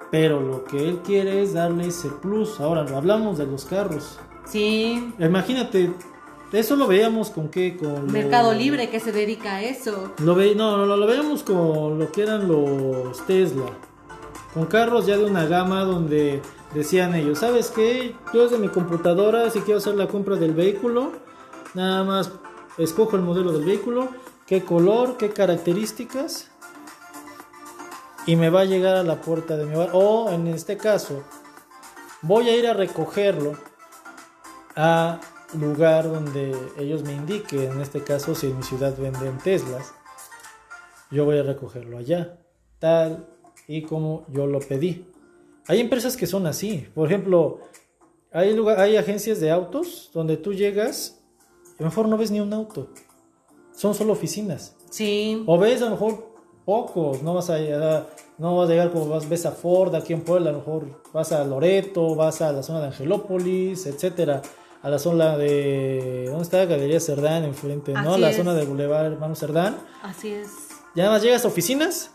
Pero 0.10 0.42
lo 0.42 0.64
que 0.64 0.90
él 0.90 1.00
quiere 1.04 1.44
es 1.44 1.54
darle 1.54 1.90
ese 1.90 2.10
plus. 2.10 2.60
Ahora, 2.60 2.82
hablamos 2.98 3.38
de 3.38 3.46
los 3.46 3.66
carros. 3.66 4.18
Sí 4.52 5.14
Imagínate, 5.20 5.92
eso 6.52 6.76
lo 6.76 6.88
veíamos 6.88 7.30
con 7.30 7.50
qué, 7.50 7.78
con 7.78 7.94
lo- 8.08 8.12
Mercado 8.14 8.54
Libre 8.54 8.90
que 8.90 9.00
se 9.00 9.12
dedica 9.12 9.56
a 9.58 9.64
eso 9.64 10.14
Lo 10.24 10.36
ve, 10.36 10.56
no, 10.56 10.86
no, 10.86 10.98
lo 10.98 11.06
veíamos 11.08 11.44
con 11.44 12.00
lo 12.00 12.12
que 12.12 12.24
eran 12.24 12.48
los 12.48 13.26
Tesla. 13.28 13.66
Con 14.54 14.66
carros 14.66 15.06
ya 15.06 15.16
de 15.18 15.26
una 15.26 15.46
gama 15.46 15.84
donde 15.84 16.42
decían 16.74 17.14
ellos, 17.14 17.38
¿sabes 17.40 17.70
qué? 17.70 18.16
Yo 18.34 18.44
desde 18.44 18.58
mi 18.58 18.68
computadora, 18.70 19.50
si 19.52 19.60
quiero 19.62 19.78
hacer 19.78 19.94
la 19.96 20.08
compra 20.08 20.38
del 20.38 20.54
vehículo, 20.56 21.12
nada 21.76 22.04
más 22.04 22.32
escojo 22.80 23.16
el 23.16 23.22
modelo 23.22 23.52
del 23.52 23.64
vehículo, 23.66 24.10
qué 24.48 24.64
color, 24.64 25.18
qué 25.18 25.30
características, 25.30 26.50
y 28.26 28.36
me 28.36 28.50
va 28.50 28.62
a 28.62 28.66
llegar 28.66 28.96
a 28.96 29.04
la 29.04 29.22
puerta 29.22 29.56
de 29.56 29.66
mi 29.66 29.76
hogar. 29.76 29.90
O 29.94 30.32
en 30.32 30.48
este 30.48 30.78
caso, 30.78 31.24
voy 32.24 32.50
a 32.50 32.56
ir 32.58 32.68
a 32.68 32.74
recogerlo 32.74 33.54
a 34.82 35.20
lugar 35.60 36.10
donde 36.10 36.56
ellos 36.78 37.04
me 37.04 37.12
indiquen. 37.12 37.74
En 37.74 37.82
este 37.82 38.02
caso, 38.02 38.34
si 38.34 38.48
en 38.48 38.56
mi 38.56 38.64
ciudad 38.64 38.98
venden 38.98 39.38
Teslas, 39.40 39.92
yo 41.12 41.26
voy 41.26 41.38
a 41.38 41.44
recogerlo 41.44 41.98
allá, 41.98 42.40
tal 42.80 43.28
y 43.68 43.82
como 43.82 44.26
yo 44.30 44.48
lo 44.48 44.60
pedí. 44.60 45.06
Hay 45.68 45.82
empresas 45.82 46.16
que 46.16 46.26
son 46.26 46.48
así. 46.48 46.88
Por 46.96 47.08
ejemplo, 47.08 47.60
hay, 48.32 48.56
lugar, 48.56 48.80
hay 48.80 48.96
agencias 48.96 49.42
de 49.42 49.52
autos 49.52 50.12
donde 50.14 50.38
tú 50.38 50.54
llegas 50.54 51.22
y 51.78 51.84
a 51.84 51.86
lo 51.86 51.90
mejor 51.90 52.08
no 52.08 52.18
ves 52.18 52.32
ni 52.32 52.40
un 52.40 52.54
auto. 52.54 52.88
Son 53.76 53.94
solo 53.94 54.14
oficinas. 54.14 54.78
sí 54.90 55.44
O 55.46 55.58
ves 55.58 55.82
a 55.82 55.86
lo 55.86 55.92
mejor 55.92 56.30
pocos, 56.64 57.22
no 57.22 57.34
vas 57.34 57.50
a 57.50 57.58
llegar, 57.58 58.10
no 58.38 58.56
vas 58.56 58.70
a 58.70 58.72
llegar 58.72 58.92
como 58.92 59.10
vas, 59.10 59.28
ves 59.28 59.46
a 59.46 59.52
Ford 59.52 59.94
aquí 59.96 60.14
en 60.14 60.22
Puebla, 60.22 60.52
a 60.52 60.54
lo 60.54 60.60
mejor 60.60 61.02
vas 61.12 61.34
a 61.34 61.44
Loreto, 61.44 62.16
vas 62.16 62.42
a 62.42 62.54
la 62.54 62.64
zona 62.64 62.80
de 62.80 62.88
Angelópolis, 62.88 63.86
etcétera, 63.86 64.42
a 64.82 64.90
la 64.90 65.00
zona 65.00 65.38
de 65.38 66.26
¿dónde 66.28 66.44
está 66.44 66.66
Galería 66.66 67.00
Cerdán 67.00 67.44
enfrente, 67.44 67.94
no? 67.94 68.12
Así 68.14 68.22
la 68.22 68.30
es. 68.32 68.38
zona 68.38 68.54
de 68.54 68.66
Boulevard 68.66 69.06
Hermano 69.14 69.36
Cerdán. 69.36 69.78
así 70.04 70.30
es 70.30 70.50
Ya 70.96 71.04
nada 71.04 71.16
más 71.16 71.24
llegas 71.24 71.44
a 71.46 71.48
oficinas 71.50 72.12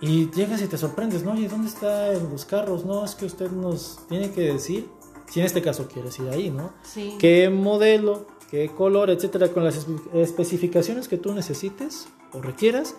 y 0.00 0.30
llegas 0.32 0.60
y 0.62 0.66
te 0.66 0.76
sorprendes, 0.78 1.22
¿no? 1.22 1.32
Oye, 1.32 1.48
¿dónde 1.48 1.68
están 1.68 2.30
los 2.30 2.44
carros? 2.44 2.84
No, 2.84 3.04
es 3.04 3.14
que 3.14 3.24
usted 3.26 3.50
nos 3.50 4.00
tiene 4.08 4.32
que 4.32 4.52
decir, 4.52 4.88
si 5.30 5.40
en 5.40 5.46
este 5.46 5.62
caso 5.62 5.86
quieres 5.86 6.18
ir 6.18 6.28
ahí, 6.28 6.50
¿no? 6.50 6.72
sí 6.82 7.16
qué 7.20 7.48
modelo, 7.50 8.26
qué 8.50 8.68
color, 8.70 9.10
etcétera, 9.10 9.48
con 9.52 9.64
las 9.64 9.86
espe- 9.86 10.00
especificaciones 10.14 11.06
que 11.08 11.18
tú 11.18 11.32
necesites 11.32 12.08
o 12.32 12.40
requieras, 12.42 12.96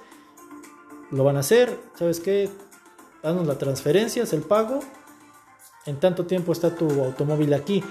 lo 1.12 1.24
van 1.26 1.36
a 1.38 1.42
hacer. 1.42 1.78
¿Sabes 1.96 2.20
qué? 2.22 2.50
Danos 3.22 3.48
la 3.48 3.58
transferencia, 3.58 4.24
es 4.24 4.34
el 4.34 4.42
pago. 4.42 4.80
En 5.86 6.00
tanto 6.00 6.26
tiempo 6.26 6.52
está 6.52 6.74
tu 6.76 6.86
automóvil 7.04 7.54
aquí. 7.54 7.84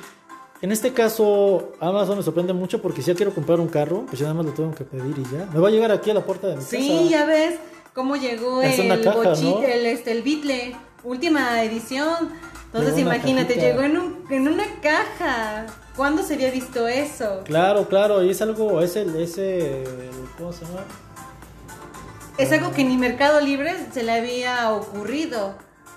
En 0.63 0.71
este 0.73 0.93
caso, 0.93 1.73
Amazon 1.81 2.17
me 2.19 2.23
sorprende 2.23 2.53
mucho 2.53 2.81
porque 2.81 3.03
si 3.03 3.09
ya 3.11 3.17
quiero 3.17 3.35
comprar 3.35 3.59
un 3.61 3.69
carro, 3.69 4.05
pues 4.07 4.19
ya 4.21 4.25
nada 4.27 4.35
más 4.35 4.47
lo 4.47 4.53
tengo 4.53 4.73
que 4.75 4.85
pedir 4.85 5.19
y 5.19 5.25
ya. 5.25 5.47
Me 5.53 5.59
va 5.61 5.69
a 5.69 5.71
llegar 5.71 5.91
aquí 5.91 6.11
a 6.11 6.15
la 6.15 6.25
puerta 6.25 6.47
de 6.47 6.57
mi 6.57 6.63
Sí, 6.63 6.89
casa. 6.89 7.11
ya 7.11 7.25
ves 7.27 7.55
cómo 7.95 8.17
llegó 8.17 8.63
Es 8.63 8.79
el 8.79 9.03
caja, 9.03 9.19
bochi- 9.19 9.43
¿no? 9.43 9.63
el 9.63 9.87
este 9.87 10.13
el 10.13 10.23
Beatle, 10.23 10.77
última 11.05 11.63
edición. 11.65 12.31
Entonces 12.67 12.95
Llegó 12.97 13.11
imagínate, 13.13 13.55
cajita. 13.57 13.67
llegó 13.67 13.83
en, 13.83 13.97
un- 13.99 14.25
en 14.31 14.49
una 14.49 14.65
caja. 14.81 15.67
¿Cuándo 15.97 16.23
se 16.23 16.35
había 16.35 16.51
visto 16.51 16.89
eso? 16.89 17.41
Claro, 17.45 17.87
claro, 17.89 18.23
y 18.25 18.31
es 18.31 18.41
algo, 18.41 18.81
es 18.81 18.97
el, 18.97 19.15
ese, 19.17 19.85
¿cómo 20.39 20.53
se 20.53 20.65
llama? 20.65 20.81
Es 22.39 22.51
algo 22.53 22.73
que 22.73 22.83
ni 22.85 22.97
Mercado 22.97 23.41
Libre 23.43 23.75
se 23.93 24.03
le 24.03 24.13
había 24.13 24.71
ocurrido. 24.73 25.55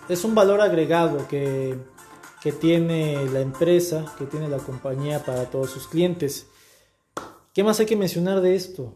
Es 0.09 0.23
un 0.23 0.35
valor 0.35 0.61
agregado 0.61 1.27
que, 1.27 1.75
que 2.41 2.51
tiene 2.51 3.25
la 3.31 3.41
empresa, 3.41 4.05
que 4.17 4.25
tiene 4.25 4.47
la 4.47 4.57
compañía 4.57 5.23
para 5.23 5.45
todos 5.45 5.71
sus 5.71 5.87
clientes. 5.87 6.47
¿Qué 7.53 7.63
más 7.63 7.79
hay 7.79 7.85
que 7.85 7.95
mencionar 7.95 8.41
de 8.41 8.55
esto? 8.55 8.95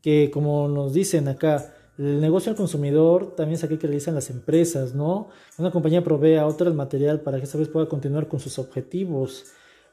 Que 0.00 0.30
como 0.30 0.68
nos 0.68 0.92
dicen 0.92 1.28
acá, 1.28 1.74
el 1.98 2.20
negocio 2.20 2.50
al 2.50 2.56
consumidor 2.56 3.34
también 3.36 3.56
es 3.56 3.64
aquel 3.64 3.78
que 3.78 3.86
realizan 3.86 4.14
las 4.14 4.30
empresas, 4.30 4.94
¿no? 4.94 5.28
Una 5.58 5.70
compañía 5.70 6.02
provee 6.02 6.36
a 6.36 6.46
otra 6.46 6.68
el 6.68 6.74
material 6.74 7.20
para 7.20 7.36
que 7.38 7.44
esta 7.44 7.58
vez 7.58 7.68
pueda 7.68 7.88
continuar 7.88 8.28
con 8.28 8.40
sus 8.40 8.58
objetivos. 8.58 9.44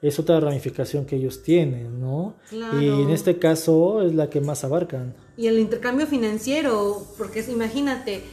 Es 0.02 0.18
otra 0.20 0.40
ramificación 0.40 1.06
que 1.06 1.18
ellos 1.18 1.44
tienen, 1.44 2.00
¿no? 2.00 2.36
Claro. 2.50 2.82
Y 2.82 2.88
en 2.88 3.10
este 3.10 3.40
caso 3.40 4.04
es 4.04 4.14
la 4.14 4.30
que 4.30 4.40
más 4.40 4.64
abarcan. 4.64 5.16
Y 5.36 5.48
el 5.48 5.60
intercambio 5.60 6.08
financiero, 6.08 7.04
porque 7.18 7.44
imagínate, 7.50 8.24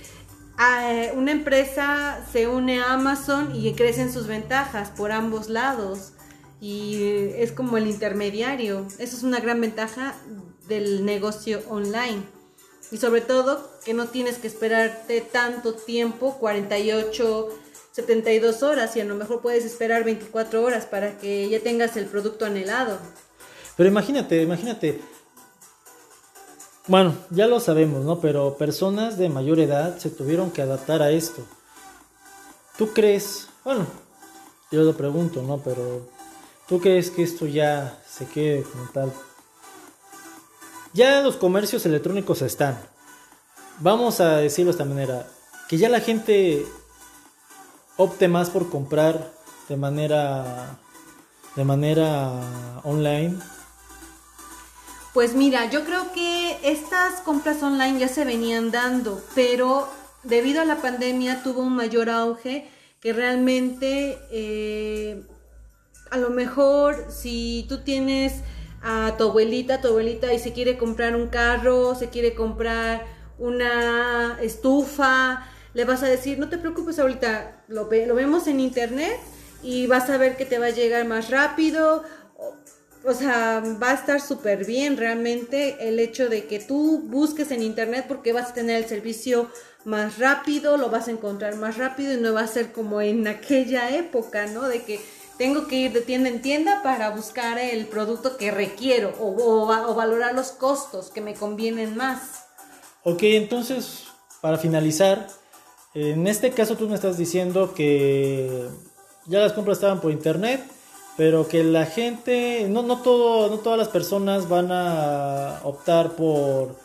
una 1.15 1.33
empresa 1.33 2.25
se 2.33 2.49
une 2.49 2.81
a 2.81 2.93
Amazon 2.93 3.55
y 3.55 3.73
crecen 3.75 4.13
sus 4.13 4.27
ventajas 4.27 4.91
por 4.91 5.13
ambos 5.13 5.49
lados. 5.49 6.13
Y 6.61 7.31
es 7.37 7.53
como 7.53 7.77
el 7.77 7.87
intermediario. 7.87 8.87
Eso 8.99 9.17
es 9.17 9.23
una 9.23 9.41
gran 9.41 9.61
ventaja 9.61 10.15
del 10.67 11.05
negocio 11.05 11.63
online. 11.69 12.23
Y 12.91 12.99
sobre 12.99 13.21
todo 13.21 13.71
que 13.85 13.95
no 13.95 14.07
tienes 14.07 14.39
que 14.39 14.47
esperarte 14.47 15.21
tanto 15.21 15.75
tiempo, 15.75 16.37
48, 16.39 17.49
72 17.93 18.63
horas, 18.63 18.97
y 18.97 19.01
a 19.01 19.05
lo 19.05 19.15
mejor 19.15 19.41
puedes 19.41 19.65
esperar 19.65 20.05
24 20.05 20.63
horas 20.63 20.87
para 20.87 21.19
que 21.19 21.49
ya 21.49 21.61
tengas 21.61 21.97
el 21.97 22.07
producto 22.07 22.45
anhelado. 22.45 22.99
Pero 23.77 23.89
imagínate, 23.89 24.43
imagínate. 24.43 25.01
Bueno, 26.87 27.15
ya 27.31 27.47
lo 27.47 27.61
sabemos, 27.61 28.05
¿no? 28.05 28.21
Pero 28.21 28.59
personas 28.59 29.17
de 29.17 29.31
mayor 29.31 29.59
edad 29.59 29.97
se 29.97 30.11
tuvieron 30.11 30.51
que 30.51 30.61
adaptar 30.61 31.01
a 31.01 31.11
esto. 31.11 31.43
¿Tú 32.77 32.93
crees? 32.93 33.49
Bueno, 33.65 33.87
yo 34.71 34.83
lo 34.83 34.95
pregunto, 34.95 35.43
¿no? 35.43 35.59
Pero 35.59 36.07
¿tú 36.69 36.81
crees 36.81 37.11
que 37.11 37.23
esto 37.23 37.47
ya 37.47 37.99
se 38.07 38.27
quede 38.27 38.65
como 38.65 38.85
tal? 38.93 39.13
Ya 40.93 41.23
los 41.23 41.37
comercios 41.37 41.87
electrónicos 41.87 42.43
están. 42.43 42.79
Vamos 43.81 44.21
a 44.21 44.37
decirlo 44.37 44.71
de 44.71 44.77
esta 44.77 44.85
manera. 44.85 45.27
Que 45.69 45.79
ya 45.79 45.89
la 45.89 46.01
gente 46.01 46.67
opte 47.97 48.29
más 48.29 48.51
por 48.51 48.69
comprar 48.69 49.33
de 49.71 49.77
manera 49.77 50.79
de 51.57 51.65
manera 51.65 52.81
online 52.83 53.39
Pues 55.15 55.37
mira, 55.37 55.71
yo 55.71 55.85
creo 55.85 56.11
que 56.13 56.59
estas 56.65 57.21
compras 57.21 57.63
online 57.63 58.01
ya 58.01 58.09
se 58.09 58.25
venían 58.25 58.73
dando, 58.73 59.23
pero 59.37 59.89
debido 60.25 60.61
a 60.61 60.65
la 60.65 60.83
pandemia 60.83 61.45
tuvo 61.45 61.63
un 61.63 61.77
mayor 61.77 62.11
auge 62.11 62.69
que 62.99 63.13
realmente 63.13 64.19
eh, 64.33 65.23
a 66.11 66.17
lo 66.17 66.31
mejor 66.31 67.13
si 67.13 67.65
tú 67.69 67.85
tienes 67.85 68.41
a 68.83 69.15
tu 69.17 69.29
abuelita, 69.29 69.81
tu 69.81 69.87
abuelita 69.87 70.35
y 70.35 70.41
se 70.41 70.53
quiere 70.53 70.77
comprar 70.77 71.15
un 71.15 71.29
carro, 71.29 71.95
se 71.95 72.09
quiere 72.09 72.35
comprar 72.35 73.07
una 73.39 74.37
estufa, 74.43 75.47
le 75.75 75.85
vas 75.85 76.03
a 76.03 76.07
decir, 76.07 76.41
no 76.41 76.49
te 76.49 76.59
preocupes 76.59 76.99
ahorita, 76.99 77.63
lo, 77.69 77.89
lo 77.89 78.15
vemos 78.17 78.49
en 78.49 78.59
internet 78.59 79.21
y 79.63 79.87
vas 79.87 80.11
a 80.11 80.17
ver 80.17 80.37
que 80.37 80.45
te 80.45 80.59
va 80.59 80.67
a 80.67 80.71
llegar 80.71 81.07
más 81.07 81.31
rápido. 81.31 82.03
O- 83.07 83.15
sea, 83.15 83.63
va 83.83 83.91
a 83.91 83.95
estar 83.95 84.21
súper 84.21 84.65
bien 84.65 84.97
realmente 84.97 85.89
el 85.89 85.99
hecho 85.99 86.29
de 86.29 86.47
que 86.47 86.59
tú 86.59 87.03
busques 87.07 87.51
en 87.51 87.63
internet 87.63 88.07
porque 88.09 88.33
vas 88.33 88.51
a 88.51 88.55
tener 88.55 88.77
el 88.83 88.89
servicio 88.89 89.51
más 89.85 90.19
rápido, 90.19 90.77
lo 90.79 90.89
vas 90.89 91.09
a 91.09 91.11
encontrar 91.11 91.57
más 91.57 91.77
rápido 91.77 92.15
y 92.15 92.17
no 92.21 92.33
va 92.33 92.41
a 92.43 92.47
ser 92.47 92.73
como 92.73 93.01
en 93.03 93.27
aquella 93.29 93.91
época, 93.95 94.47
¿no? 94.47 94.63
De 94.69 94.83
que 94.83 95.01
tengo 95.37 95.67
que 95.67 95.77
ir 95.77 95.93
de 95.93 96.01
tienda 96.01 96.29
en 96.31 96.41
tienda 96.41 96.83
para 96.83 97.11
buscar 97.11 97.59
el 97.59 97.87
producto 97.87 98.37
que 98.37 98.51
requiero 98.51 99.13
o, 99.21 99.67
o 99.69 99.95
valorar 99.95 100.35
los 100.35 100.53
costos 100.53 101.11
que 101.11 101.21
me 101.21 101.35
convienen 101.35 101.97
más. 101.97 102.45
Ok, 103.03 103.23
entonces, 103.25 104.05
para 104.41 104.57
finalizar, 104.57 105.29
en 105.93 106.27
este 106.27 106.53
caso 106.53 106.77
tú 106.77 106.89
me 106.89 106.95
estás 106.95 107.19
diciendo 107.19 107.75
que 107.75 108.67
ya 109.27 109.41
las 109.41 109.53
compras 109.53 109.79
estaban 109.79 110.01
por 110.01 110.11
internet, 110.11 110.63
pero 111.17 111.47
que 111.49 111.63
la 111.63 111.87
gente, 111.87 112.67
no, 112.69 112.83
no, 112.83 113.01
todo, 113.03 113.49
no 113.49 113.59
todas 113.59 113.79
las 113.79 113.89
personas 113.89 114.49
van 114.49 114.73
a 114.73 115.61
optar 115.63 116.13
por 116.13 116.77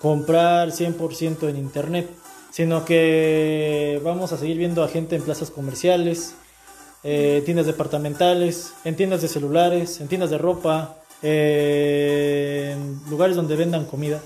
comprar 0.00 0.70
100% 0.70 1.48
en 1.48 1.56
internet, 1.56 2.08
sino 2.50 2.84
que 2.84 4.00
vamos 4.04 4.32
a 4.32 4.38
seguir 4.38 4.58
viendo 4.58 4.82
a 4.82 4.88
gente 4.88 5.16
en 5.16 5.22
plazas 5.22 5.50
comerciales, 5.50 6.34
eh, 7.02 7.42
tiendas 7.44 7.66
departamentales, 7.66 8.74
en 8.84 8.96
tiendas 8.96 9.22
de 9.22 9.28
celulares, 9.28 10.00
en 10.00 10.08
tiendas 10.08 10.30
de 10.30 10.38
ropa, 10.38 10.96
en 11.22 13.00
lugares 13.10 13.36
donde 13.36 13.56
vendan 13.56 13.84
comida. 13.86 14.20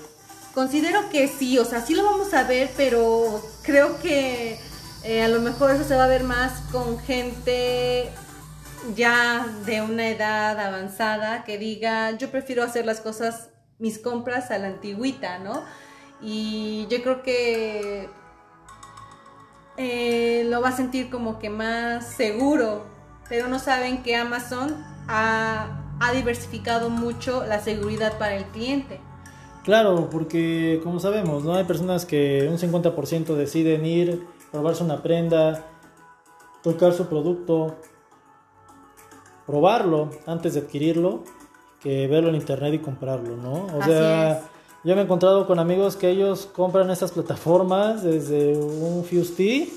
Considero 0.53 1.09
que 1.09 1.27
sí, 1.27 1.57
o 1.59 1.65
sea, 1.65 1.85
sí 1.85 1.95
lo 1.95 2.03
vamos 2.05 2.33
a 2.33 2.43
ver, 2.43 2.69
pero 2.77 3.41
creo 3.63 3.99
que 3.99 4.57
eh, 5.03 5.21
a 5.21 5.27
lo 5.27 5.41
mejor 5.41 5.71
eso 5.71 5.83
se 5.83 5.95
va 5.95 6.05
a 6.05 6.07
ver 6.07 6.23
más 6.23 6.61
con 6.71 6.97
gente 6.99 8.09
ya 8.93 9.47
de 9.65 9.81
una 9.81 10.09
edad 10.09 10.59
avanzada 10.59 11.43
que 11.43 11.57
diga, 11.57 12.11
yo 12.17 12.29
prefiero 12.29 12.63
hacer 12.63 12.85
las 12.85 13.01
cosas, 13.01 13.49
mis 13.79 13.99
compras 13.99 14.51
a 14.51 14.57
la 14.57 14.67
antigüita, 14.67 15.39
¿no? 15.39 15.63
Y 16.21 16.87
yo 16.89 17.01
creo 17.01 17.23
que 17.23 18.09
eh, 19.77 20.45
lo 20.49 20.61
va 20.61 20.69
a 20.69 20.71
sentir 20.71 21.09
como 21.09 21.39
que 21.39 21.49
más 21.49 22.13
seguro, 22.15 22.85
pero 23.27 23.47
no 23.47 23.59
saben 23.59 24.03
que 24.03 24.15
Amazon 24.15 24.75
ha, 25.07 25.81
ha 25.99 26.11
diversificado 26.13 26.89
mucho 26.89 27.45
la 27.45 27.59
seguridad 27.59 28.17
para 28.17 28.35
el 28.35 28.45
cliente. 28.45 28.99
Claro, 29.63 30.09
porque 30.11 30.79
como 30.83 30.99
sabemos, 30.99 31.43
no 31.43 31.55
hay 31.55 31.63
personas 31.63 32.05
que 32.05 32.47
un 32.49 32.57
50% 32.57 33.35
deciden 33.35 33.85
ir, 33.85 34.27
probarse 34.51 34.83
una 34.83 35.01
prenda, 35.01 35.65
tocar 36.61 36.93
su 36.93 37.07
producto, 37.07 37.75
probarlo 39.45 40.09
antes 40.25 40.53
de 40.53 40.61
adquirirlo, 40.61 41.23
que 41.81 42.07
verlo 42.07 42.29
en 42.29 42.35
internet 42.35 42.73
y 42.73 42.79
comprarlo, 42.79 43.37
¿no? 43.37 43.67
O 43.75 43.81
Así 43.81 43.91
sea, 43.91 44.31
es. 44.31 44.37
yo 44.83 44.95
me 44.95 45.01
he 45.01 45.03
encontrado 45.03 45.45
con 45.45 45.59
amigos 45.59 45.95
que 45.95 46.09
ellos 46.09 46.49
compran 46.53 46.89
estas 46.89 47.11
plataformas 47.11 48.03
desde 48.03 48.57
un 48.57 49.03
Fusti, 49.03 49.71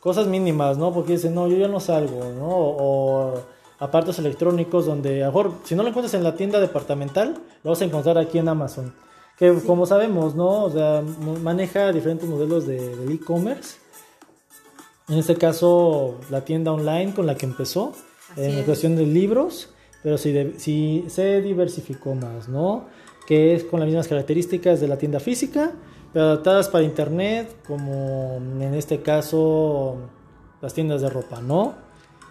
cosas 0.00 0.26
mínimas, 0.26 0.78
¿no? 0.78 0.92
Porque 0.92 1.12
dicen, 1.12 1.34
no, 1.34 1.48
yo 1.48 1.56
ya 1.56 1.68
no 1.68 1.80
salgo, 1.80 2.24
¿no? 2.38 2.48
O 2.48 3.34
aparatos 3.78 4.18
electrónicos 4.18 4.86
donde, 4.86 5.22
a 5.22 5.26
lo 5.26 5.32
mejor, 5.32 5.52
si 5.64 5.74
no 5.74 5.82
lo 5.82 5.90
encuentras 5.90 6.14
en 6.14 6.24
la 6.24 6.34
tienda 6.34 6.60
departamental, 6.60 7.36
lo 7.62 7.70
vas 7.70 7.80
a 7.80 7.84
encontrar 7.84 8.18
aquí 8.18 8.38
en 8.38 8.48
Amazon. 8.48 8.94
Que 9.38 9.54
como 9.64 9.86
sabemos, 9.86 10.34
¿no? 10.34 10.64
O 10.64 10.70
sea, 10.70 11.02
maneja 11.42 11.92
diferentes 11.92 12.28
modelos 12.28 12.66
de, 12.66 12.96
del 12.96 13.12
e-commerce. 13.12 13.76
En 15.08 15.18
este 15.18 15.36
caso, 15.36 16.16
la 16.28 16.44
tienda 16.44 16.72
online 16.72 17.14
con 17.14 17.26
la 17.26 17.36
que 17.36 17.46
empezó, 17.46 17.92
Así 18.32 18.42
en 18.42 18.58
es. 18.58 18.64
cuestión 18.64 18.96
de 18.96 19.06
libros, 19.06 19.70
pero 20.02 20.18
sí, 20.18 20.32
de- 20.32 20.54
sí 20.58 21.04
se 21.08 21.40
diversificó 21.40 22.14
más, 22.14 22.48
¿no? 22.48 22.86
Que 23.26 23.54
es 23.54 23.64
con 23.64 23.80
las 23.80 23.86
mismas 23.86 24.08
características 24.08 24.80
de 24.80 24.88
la 24.88 24.96
tienda 24.98 25.20
física, 25.20 25.72
pero 26.12 26.26
adaptadas 26.26 26.68
para 26.68 26.84
internet, 26.84 27.56
como 27.66 28.36
en 28.60 28.74
este 28.74 29.00
caso 29.02 29.96
las 30.62 30.72
tiendas 30.74 31.02
de 31.02 31.10
ropa, 31.10 31.40
¿no? 31.40 31.74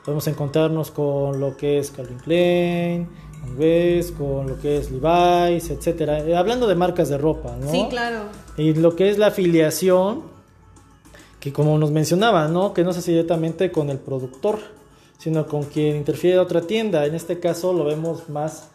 Podemos 0.03 0.27
encontrarnos 0.27 0.89
con 0.91 1.39
lo 1.39 1.57
que 1.57 1.79
es 1.79 1.91
Calvin 1.91 2.17
Klein, 2.19 3.07
con 3.41 3.57
Guess, 3.57 4.11
con 4.13 4.47
lo 4.47 4.59
que 4.59 4.77
es 4.77 4.89
Levi's, 4.89 5.69
etcétera. 5.69 6.19
Eh, 6.25 6.35
hablando 6.35 6.65
de 6.67 6.75
marcas 6.75 7.09
de 7.09 7.17
ropa, 7.17 7.55
¿no? 7.59 7.69
Sí, 7.69 7.85
claro. 7.89 8.21
Y 8.57 8.73
lo 8.73 8.95
que 8.95 9.09
es 9.09 9.17
la 9.17 9.27
afiliación, 9.27 10.23
que 11.39 11.51
como 11.53 11.77
nos 11.77 11.91
mencionaba, 11.91 12.47
¿no? 12.47 12.73
Que 12.73 12.83
no 12.83 12.93
se 12.93 12.99
hace 12.99 13.11
directamente 13.11 13.71
con 13.71 13.89
el 13.89 13.99
productor, 13.99 14.59
sino 15.17 15.47
con 15.47 15.63
quien 15.63 15.95
interfiere 15.95 16.39
otra 16.39 16.61
tienda. 16.61 17.05
En 17.05 17.15
este 17.15 17.39
caso 17.39 17.73
lo 17.73 17.85
vemos 17.85 18.29
más 18.29 18.69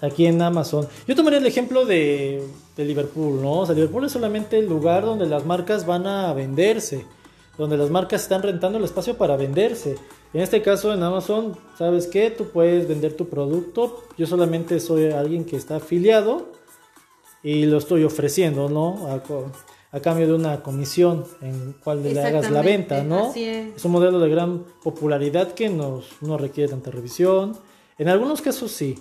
aquí 0.00 0.26
en 0.26 0.40
Amazon. 0.42 0.86
Yo 1.06 1.14
tomaría 1.14 1.38
el 1.38 1.46
ejemplo 1.46 1.84
de, 1.84 2.42
de 2.76 2.84
Liverpool, 2.84 3.40
¿no? 3.40 3.60
O 3.60 3.66
sea, 3.66 3.74
Liverpool 3.74 4.04
es 4.04 4.12
solamente 4.12 4.58
el 4.58 4.66
lugar 4.66 5.04
donde 5.04 5.26
las 5.26 5.46
marcas 5.46 5.86
van 5.86 6.06
a 6.06 6.32
venderse, 6.32 7.06
donde 7.56 7.76
las 7.76 7.90
marcas 7.90 8.22
están 8.22 8.42
rentando 8.42 8.78
el 8.78 8.84
espacio 8.84 9.16
para 9.16 9.36
venderse. 9.36 9.96
En 10.32 10.40
este 10.40 10.62
caso 10.62 10.92
en 10.92 11.02
Amazon, 11.02 11.56
¿sabes 11.78 12.08
qué? 12.08 12.30
Tú 12.30 12.48
puedes 12.48 12.88
vender 12.88 13.16
tu 13.16 13.28
producto. 13.28 14.02
Yo 14.18 14.26
solamente 14.26 14.80
soy 14.80 15.12
alguien 15.12 15.44
que 15.44 15.56
está 15.56 15.76
afiliado 15.76 16.48
y 17.42 17.66
lo 17.66 17.78
estoy 17.78 18.02
ofreciendo, 18.02 18.68
¿no? 18.68 19.06
A, 19.08 19.22
a 19.94 20.00
cambio 20.00 20.26
de 20.26 20.34
una 20.34 20.60
comisión 20.60 21.24
en 21.40 21.72
cual 21.84 22.02
le 22.02 22.20
hagas 22.20 22.50
la 22.50 22.62
venta, 22.62 23.04
¿no? 23.04 23.28
así 23.28 23.44
es. 23.44 23.84
un 23.84 23.92
modelo 23.92 24.18
de 24.18 24.28
gran 24.28 24.64
popularidad 24.82 25.52
que 25.52 25.68
nos, 25.68 26.20
no 26.20 26.36
requiere 26.36 26.68
tanta 26.68 26.90
revisión. 26.90 27.56
En 27.96 28.08
algunos 28.08 28.42
casos 28.42 28.72
sí. 28.72 28.98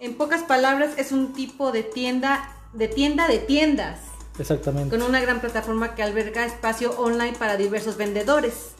En 0.00 0.16
pocas 0.16 0.42
palabras, 0.42 0.98
es 0.98 1.12
un 1.12 1.34
tipo 1.34 1.70
de 1.70 1.84
tienda, 1.84 2.52
de 2.72 2.88
tienda 2.88 3.28
de 3.28 3.38
tiendas, 3.38 4.00
Exactamente. 4.40 4.90
con 4.96 5.08
una 5.08 5.20
gran 5.20 5.40
plataforma 5.40 5.94
que 5.94 6.02
alberga 6.02 6.44
espacio 6.44 6.98
online 6.98 7.34
para 7.38 7.56
diversos 7.56 7.96
vendedores. 7.96 8.72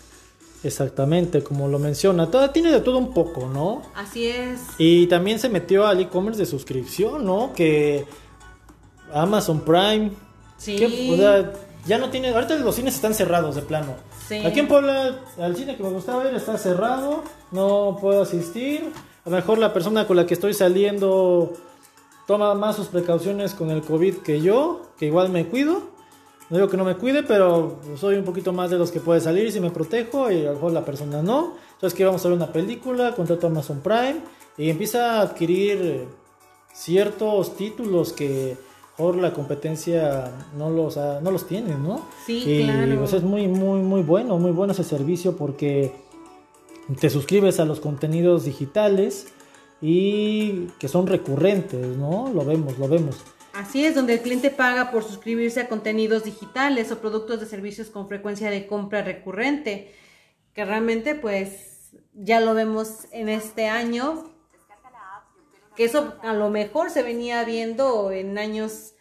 Exactamente, 0.65 1.45
como 1.45 1.69
lo 1.69 1.79
menciona. 1.79 2.33
Todo, 2.33 2.51
tiene 2.51 2.73
de 2.73 2.81
todo 2.81 2.99
un 2.99 3.15
poco, 3.15 3.47
¿no? 3.47 3.83
Así 3.95 4.27
es. 4.27 4.59
Y 4.77 5.07
también 5.07 5.39
se 5.39 5.49
metió 5.49 5.87
al 5.87 6.01
e-commerce 6.01 6.41
de 6.41 6.47
suscripción, 6.47 7.25
¿no? 7.25 7.53
Que 7.53 8.07
Amazon 9.13 9.61
Prime, 9.61 10.11
Sí. 10.59 10.77
¿Qué- 10.77 11.11
o 11.13 11.17
sea, 11.17 11.53
ya 11.87 11.97
no 11.99 12.11
tiene. 12.11 12.29
Ahorita 12.29 12.57
los 12.57 12.75
cines 12.75 12.95
están 12.95 13.15
cerrados 13.15 13.55
de 13.55 13.63
plano. 13.63 13.95
Sí. 14.29 14.37
Aquí 14.45 14.61
en 14.61 14.69
Puebla, 14.69 15.21
al 15.41 15.57
cine 15.57 15.77
que 15.77 15.83
me 15.83 15.89
gustaba 15.91 16.29
ir 16.29 16.35
está 16.35 16.59
cerrado. 16.59 17.23
No 17.51 17.97
puedo 18.01 18.23
asistir. 18.23 18.93
A 19.25 19.31
lo 19.31 19.37
mejor 19.37 19.59
la 19.59 19.73
persona 19.73 20.07
con 20.07 20.17
la 20.17 20.27
que 20.27 20.35
estoy 20.35 20.53
saliendo 20.55 21.53
toma 22.27 22.55
más 22.55 22.77
sus 22.77 22.89
precauciones 22.89 23.55
con 23.55 23.71
el 23.71 23.81
COVID 23.83 24.17
que 24.19 24.41
yo, 24.43 24.83
que 24.99 25.07
igual 25.07 25.31
me 25.31 25.47
cuido. 25.47 25.97
No 26.51 26.57
digo 26.57 26.69
que 26.69 26.77
no 26.79 26.85
me 26.85 26.97
cuide, 26.97 27.23
pero 27.23 27.79
soy 27.99 28.17
un 28.17 28.25
poquito 28.25 28.53
más 28.53 28.71
de 28.71 28.79
los 28.79 28.91
que 28.91 29.01
puede 29.01 29.21
salir 29.21 29.51
si 29.53 29.61
me 29.61 29.71
protejo 29.71 30.31
y 30.31 30.41
a 30.43 30.49
lo 30.49 30.53
mejor 30.55 30.73
la 30.73 30.85
persona 30.85 31.23
no. 31.23 31.55
Entonces 31.75 31.97
que 31.97 32.05
vamos 32.05 32.25
a 32.25 32.29
ver 32.29 32.37
una 32.37 32.51
película, 32.53 33.15
contrato 33.15 33.47
Amazon 33.47 33.81
Prime 33.81 34.17
y 34.57 34.71
empieza 34.71 35.19
a 35.19 35.21
adquirir 35.23 36.07
ciertos 36.73 37.57
títulos 37.57 38.13
que 38.13 38.57
por 38.99 39.17
la 39.17 39.33
competencia 39.33 40.31
no 40.59 40.69
los 40.71 40.97
ha- 40.99 41.21
no 41.21 41.31
los 41.31 41.47
tiene, 41.47 41.75
¿no? 41.77 42.05
Sí, 42.27 42.43
y 42.47 42.65
claro. 42.65 42.99
pues, 42.99 43.13
es 43.15 43.23
muy 43.23 43.47
muy 43.49 43.81
muy 43.81 44.03
bueno, 44.03 44.37
muy 44.39 44.51
bueno 44.51 44.73
ese 44.75 44.85
servicio 44.85 45.37
porque 45.37 45.93
te 47.01 47.09
suscribes 47.09 47.61
a 47.61 47.65
los 47.65 47.81
contenidos 47.81 48.45
digitales 48.45 49.29
y 49.81 50.67
que 50.81 50.89
son 50.89 51.07
recurrentes, 51.07 51.97
¿no? 51.97 52.31
Lo 52.35 52.45
vemos, 52.45 52.79
lo 52.79 52.89
vemos. 52.89 53.17
Así 53.55 53.85
es, 53.85 53.95
donde 53.95 54.15
el 54.15 54.21
cliente 54.21 54.51
paga 54.51 54.91
por 54.91 55.03
suscribirse 55.05 55.61
a 55.61 55.69
contenidos 55.69 56.25
digitales 56.25 56.91
o 56.93 56.99
productos 56.99 57.41
de 57.41 57.47
servicios 57.47 57.89
con 57.89 58.09
frecuencia 58.09 58.51
de 58.51 58.67
compra 58.67 59.03
recurrente, 59.03 59.95
que 60.55 60.65
realmente 60.65 61.15
pues 61.15 61.93
ya 62.15 62.41
lo 62.41 62.55
vemos 62.55 63.07
en 63.13 63.29
este 63.29 63.69
año, 63.69 64.31
que 65.79 65.85
eso 65.85 66.15
a 66.23 66.33
lo 66.33 66.51
mejor 66.51 66.91
se 66.91 67.05
venía 67.05 67.45
viendo 67.45 68.11
en 68.11 68.37
años 68.37 68.95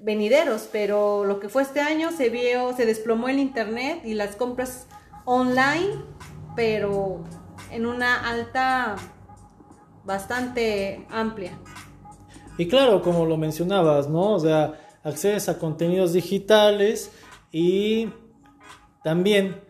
venideros, 0.00 0.70
pero 0.72 1.22
lo 1.26 1.38
que 1.38 1.50
fue 1.50 1.60
este 1.60 1.80
año 1.80 2.12
se 2.12 2.30
vio, 2.30 2.74
se 2.74 2.86
desplomó 2.86 3.28
el 3.28 3.38
internet 3.38 4.00
y 4.06 4.14
las 4.14 4.34
compras 4.34 4.86
online, 5.26 6.02
pero 6.56 7.22
en 7.70 7.84
una 7.84 8.26
alta 8.26 8.96
bastante 10.06 11.06
amplia. 11.10 11.58
Y 12.56 12.68
claro, 12.68 13.02
como 13.02 13.26
lo 13.26 13.36
mencionabas, 13.36 14.08
¿no? 14.08 14.32
O 14.32 14.40
sea, 14.40 14.80
accedes 15.02 15.50
a 15.50 15.58
contenidos 15.58 16.14
digitales 16.14 17.12
y 17.52 18.08
también 19.02 19.60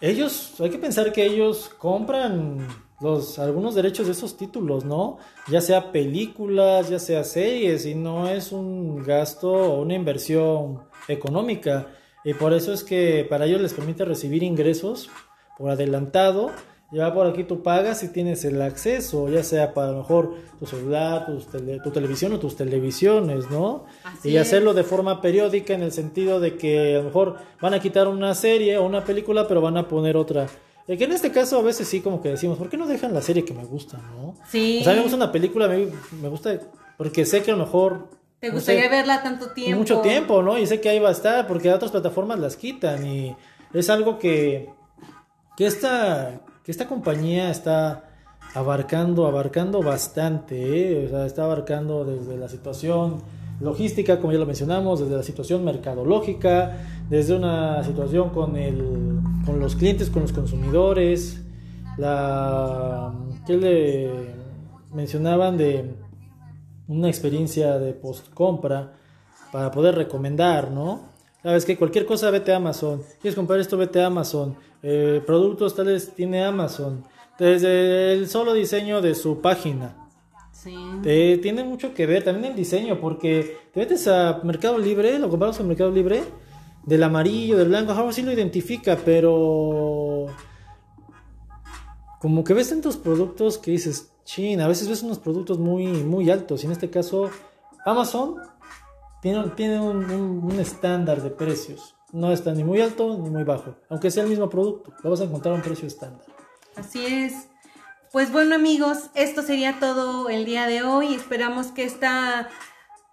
ellos, 0.00 0.54
hay 0.60 0.70
que 0.70 0.78
pensar 0.78 1.12
que 1.12 1.24
ellos 1.24 1.68
compran 1.76 2.85
los 3.00 3.38
algunos 3.38 3.74
derechos 3.74 4.06
de 4.06 4.12
esos 4.12 4.36
títulos, 4.36 4.84
¿no? 4.84 5.18
Ya 5.50 5.60
sea 5.60 5.92
películas, 5.92 6.88
ya 6.88 6.98
sea 6.98 7.24
series 7.24 7.84
y 7.86 7.94
no 7.94 8.28
es 8.28 8.52
un 8.52 9.02
gasto 9.02 9.52
o 9.52 9.82
una 9.82 9.94
inversión 9.94 10.80
económica 11.08 11.88
y 12.24 12.34
por 12.34 12.52
eso 12.52 12.72
es 12.72 12.82
que 12.84 13.26
para 13.28 13.44
ellos 13.46 13.60
les 13.60 13.74
permite 13.74 14.04
recibir 14.04 14.42
ingresos 14.42 15.10
por 15.58 15.70
adelantado 15.70 16.50
ya 16.92 17.12
por 17.12 17.26
aquí 17.26 17.42
tú 17.42 17.64
pagas 17.64 18.04
y 18.04 18.12
tienes 18.12 18.44
el 18.44 18.62
acceso, 18.62 19.28
ya 19.28 19.42
sea 19.42 19.74
para 19.74 19.88
a 19.88 19.90
lo 19.92 19.98
mejor 19.98 20.34
tu 20.60 20.66
celular, 20.66 21.26
tus 21.26 21.48
tele- 21.48 21.80
tu 21.82 21.90
televisión 21.90 22.32
o 22.34 22.38
tus 22.38 22.54
televisiones, 22.54 23.50
¿no? 23.50 23.86
Así 24.04 24.30
y 24.30 24.36
hacerlo 24.36 24.70
es. 24.70 24.76
de 24.76 24.84
forma 24.84 25.20
periódica 25.20 25.74
en 25.74 25.82
el 25.82 25.90
sentido 25.90 26.38
de 26.38 26.56
que 26.56 26.94
a 26.94 26.98
lo 26.98 27.04
mejor 27.06 27.36
van 27.60 27.74
a 27.74 27.80
quitar 27.80 28.06
una 28.06 28.36
serie 28.36 28.78
o 28.78 28.84
una 28.86 29.04
película, 29.04 29.48
pero 29.48 29.60
van 29.60 29.76
a 29.76 29.88
poner 29.88 30.16
otra. 30.16 30.46
Que 30.86 31.02
en 31.02 31.12
este 31.12 31.32
caso 31.32 31.58
a 31.58 31.62
veces 31.62 31.88
sí 31.88 32.00
como 32.00 32.22
que 32.22 32.28
decimos, 32.28 32.58
¿por 32.58 32.68
qué 32.68 32.76
no 32.76 32.86
dejan 32.86 33.12
la 33.12 33.20
serie 33.20 33.44
que 33.44 33.52
me 33.52 33.64
gusta, 33.64 33.98
no? 33.98 34.34
Sí. 34.48 34.78
O 34.80 34.84
sea, 34.84 34.94
me 34.94 35.00
gusta 35.00 35.16
una 35.16 35.32
película, 35.32 35.66
me, 35.66 35.88
me 36.22 36.28
gusta 36.28 36.60
porque 36.96 37.24
sé 37.24 37.42
que 37.42 37.50
a 37.50 37.56
lo 37.56 37.64
mejor... 37.64 38.08
¿Te 38.40 38.48
no 38.48 38.54
gustaría 38.54 38.84
sé, 38.84 38.88
verla 38.88 39.22
tanto 39.22 39.50
tiempo? 39.50 39.78
mucho 39.78 40.00
tiempo, 40.00 40.42
¿no? 40.42 40.58
Y 40.58 40.66
sé 40.66 40.80
que 40.80 40.88
ahí 40.88 40.98
va 40.98 41.08
a 41.08 41.12
estar, 41.12 41.46
porque 41.46 41.72
otras 41.72 41.90
plataformas 41.90 42.38
las 42.38 42.56
quitan 42.56 43.04
y 43.06 43.34
es 43.72 43.90
algo 43.90 44.18
que, 44.18 44.70
que 45.56 45.66
esta, 45.66 46.40
que 46.62 46.70
esta 46.70 46.86
compañía 46.86 47.50
está 47.50 48.10
abarcando, 48.54 49.26
abarcando 49.26 49.82
bastante, 49.82 50.56
¿eh? 50.92 51.06
O 51.06 51.08
sea, 51.08 51.26
está 51.26 51.44
abarcando 51.44 52.04
desde 52.04 52.36
la 52.36 52.48
situación 52.48 53.22
logística, 53.60 54.20
como 54.20 54.32
ya 54.32 54.38
lo 54.38 54.46
mencionamos, 54.46 55.00
desde 55.00 55.16
la 55.16 55.22
situación 55.22 55.64
mercadológica, 55.64 56.76
desde 57.08 57.34
una 57.34 57.82
situación 57.84 58.30
con, 58.30 58.56
el, 58.56 59.18
con 59.46 59.60
los 59.60 59.76
clientes, 59.76 60.10
con 60.10 60.22
los 60.22 60.32
consumidores, 60.32 61.40
la 61.96 63.14
que 63.46 63.56
le 63.56 64.10
mencionaban 64.92 65.56
de 65.56 65.94
una 66.88 67.08
experiencia 67.08 67.78
de 67.78 67.92
post 67.92 68.28
compra 68.34 68.94
para 69.52 69.70
poder 69.70 69.94
recomendar, 69.94 70.70
¿no? 70.70 71.14
Sabes 71.42 71.64
que 71.64 71.76
cualquier 71.76 72.04
cosa 72.06 72.30
vete 72.30 72.52
a 72.52 72.56
Amazon. 72.56 73.02
¿Quieres 73.20 73.36
comprar 73.36 73.60
esto? 73.60 73.76
Vete 73.76 74.00
a 74.02 74.06
Amazon. 74.06 74.56
Eh, 74.82 75.22
productos 75.24 75.76
tales 75.76 76.12
tiene 76.14 76.44
Amazon. 76.44 77.04
Desde 77.38 78.14
el 78.14 78.28
solo 78.28 78.52
diseño 78.52 79.00
de 79.00 79.14
su 79.14 79.40
página. 79.40 80.08
Sí. 80.50 80.74
Tiene 81.02 81.62
mucho 81.62 81.94
que 81.94 82.06
ver 82.06 82.24
también 82.24 82.46
el 82.46 82.56
diseño, 82.56 82.98
porque 83.00 83.58
te 83.72 83.80
metes 83.80 84.08
a 84.08 84.40
Mercado 84.42 84.78
Libre, 84.78 85.18
lo 85.18 85.28
compramos 85.28 85.60
en 85.60 85.68
Mercado 85.68 85.92
Libre, 85.92 86.24
del 86.86 87.02
amarillo, 87.02 87.58
del 87.58 87.68
blanco, 87.68 87.92
ahora 87.92 88.12
sí 88.12 88.22
lo 88.22 88.32
identifica, 88.32 88.96
pero 89.04 90.26
como 92.20 92.44
que 92.44 92.54
ves 92.54 92.70
tantos 92.70 92.96
productos 92.96 93.58
que 93.58 93.72
dices, 93.72 94.12
chin, 94.24 94.60
a 94.60 94.68
veces 94.68 94.88
ves 94.88 95.02
unos 95.02 95.18
productos 95.18 95.58
muy, 95.58 95.86
muy 95.86 96.30
altos, 96.30 96.62
y 96.62 96.66
en 96.66 96.72
este 96.72 96.88
caso 96.90 97.30
Amazon 97.84 98.36
tiene, 99.20 99.48
tiene 99.50 99.80
un, 99.80 100.10
un- 100.10 100.60
estándar 100.60 101.22
de 101.22 101.30
precios, 101.30 101.94
no 102.12 102.32
está 102.32 102.52
ni 102.52 102.64
muy 102.64 102.80
alto 102.80 103.18
ni 103.18 103.30
muy 103.30 103.44
bajo, 103.44 103.74
aunque 103.90 104.10
sea 104.10 104.22
el 104.24 104.30
mismo 104.30 104.48
producto, 104.48 104.92
lo 105.02 105.10
vas 105.10 105.20
a 105.20 105.24
encontrar 105.24 105.52
a 105.54 105.56
un 105.56 105.62
precio 105.62 105.86
estándar. 105.86 106.24
Así 106.76 107.04
es. 107.04 107.48
Pues 108.12 108.32
bueno 108.32 108.54
amigos, 108.54 109.10
esto 109.14 109.42
sería 109.42 109.78
todo 109.80 110.28
el 110.30 110.44
día 110.44 110.66
de 110.66 110.82
hoy. 110.82 111.14
Esperamos 111.14 111.66
que 111.68 111.84
esta 111.84 112.48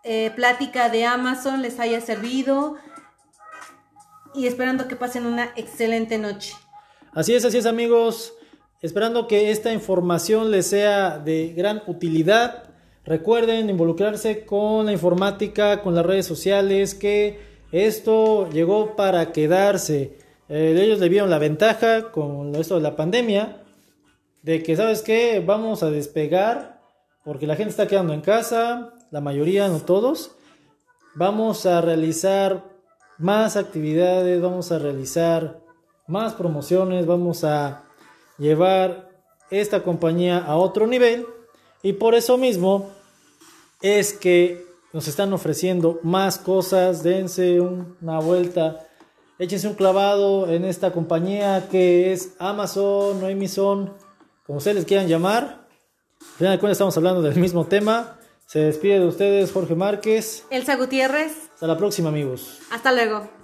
eh, 0.04 0.32
plática 0.36 0.90
de 0.90 1.06
Amazon 1.06 1.62
les 1.62 1.80
haya 1.80 2.00
servido 2.00 2.76
y 4.36 4.48
esperando 4.48 4.88
que 4.88 4.96
pasen 4.96 5.26
una 5.26 5.52
excelente 5.56 6.18
noche. 6.18 6.54
Así 7.12 7.34
es, 7.34 7.46
así 7.46 7.58
es 7.58 7.66
amigos. 7.66 8.34
Esperando 8.82 9.28
que 9.28 9.52
esta 9.52 9.72
información 9.72 10.52
les 10.52 10.68
sea 10.68 11.18
de 11.18 11.54
gran 11.56 11.84
utilidad. 11.88 12.64
Recuerden 13.06 13.70
involucrarse 13.70 14.46
con 14.46 14.86
la 14.86 14.92
informática, 14.92 15.82
con 15.82 15.96
las 15.96 16.06
redes 16.06 16.26
sociales, 16.26 16.96
que 16.96 17.40
esto 17.72 18.50
llegó 18.50 18.96
para 18.96 19.32
quedarse. 19.32 20.18
Eh, 20.50 20.78
ellos 20.78 21.00
le 21.00 21.10
vieron 21.10 21.30
la 21.30 21.40
ventaja 21.40 22.12
con 22.12 22.56
esto 22.56 22.76
de 22.76 22.82
la 22.82 22.96
pandemia, 22.96 23.64
de 24.42 24.62
que, 24.62 24.76
¿sabes 24.76 25.02
qué? 25.02 25.42
Vamos 25.46 25.84
a 25.84 25.90
despegar, 25.90 26.82
porque 27.24 27.48
la 27.48 27.56
gente 27.56 27.72
está 27.72 27.88
quedando 27.88 28.14
en 28.14 28.22
casa, 28.22 28.94
la 29.12 29.22
mayoría, 29.22 29.68
no 29.70 29.80
todos. 29.80 30.36
Vamos 31.16 31.66
a 31.66 31.80
realizar 31.80 32.73
más 33.18 33.56
actividades, 33.58 34.42
vamos 34.42 34.72
a 34.72 34.80
realizar 34.80 35.62
más 36.08 36.34
promociones, 36.34 37.06
vamos 37.06 37.44
a 37.44 37.84
llevar 38.38 39.10
esta 39.50 39.84
compañía 39.84 40.40
a 40.40 40.58
otro 40.58 40.88
nivel 40.88 41.26
y 41.82 41.94
por 41.94 42.16
eso 42.16 42.38
mismo 42.38 42.90
es 43.82 44.14
que 44.14 44.66
nos 44.94 45.08
están 45.08 45.34
ofreciendo 45.34 46.00
más 46.04 46.38
cosas, 46.38 47.04
dense 47.04 47.60
un- 47.60 47.98
una 48.02 48.20
vuelta, 48.20 48.88
échense 49.40 49.68
un 49.68 49.74
clavado 49.76 50.50
en 50.52 50.66
esta 50.66 50.92
compañía 50.92 51.68
que 51.70 52.12
es 52.14 52.36
Amazon, 52.40 53.20
no 53.20 53.28
Amazon, 53.28 53.94
como 54.46 54.58
ustedes 54.60 54.86
quieran 54.86 55.08
llamar. 55.08 55.68
Al 56.20 56.38
final 56.38 56.54
de 56.54 56.60
cuentas 56.60 56.76
estamos 56.76 56.96
hablando 56.98 57.22
del 57.22 57.36
mismo 57.36 57.66
tema. 57.66 58.18
Se 58.46 58.60
despide 58.60 59.00
de 59.00 59.08
ustedes 59.08 59.52
Jorge 59.52 59.74
Márquez. 59.76 60.46
Elsa 60.50 60.76
Gutiérrez, 60.76 61.34
Hasta 61.64 61.72
la 61.76 61.78
próxima 61.80 62.10
amigos. 62.10 62.60
hasta 62.72 62.92
luego. 62.92 63.43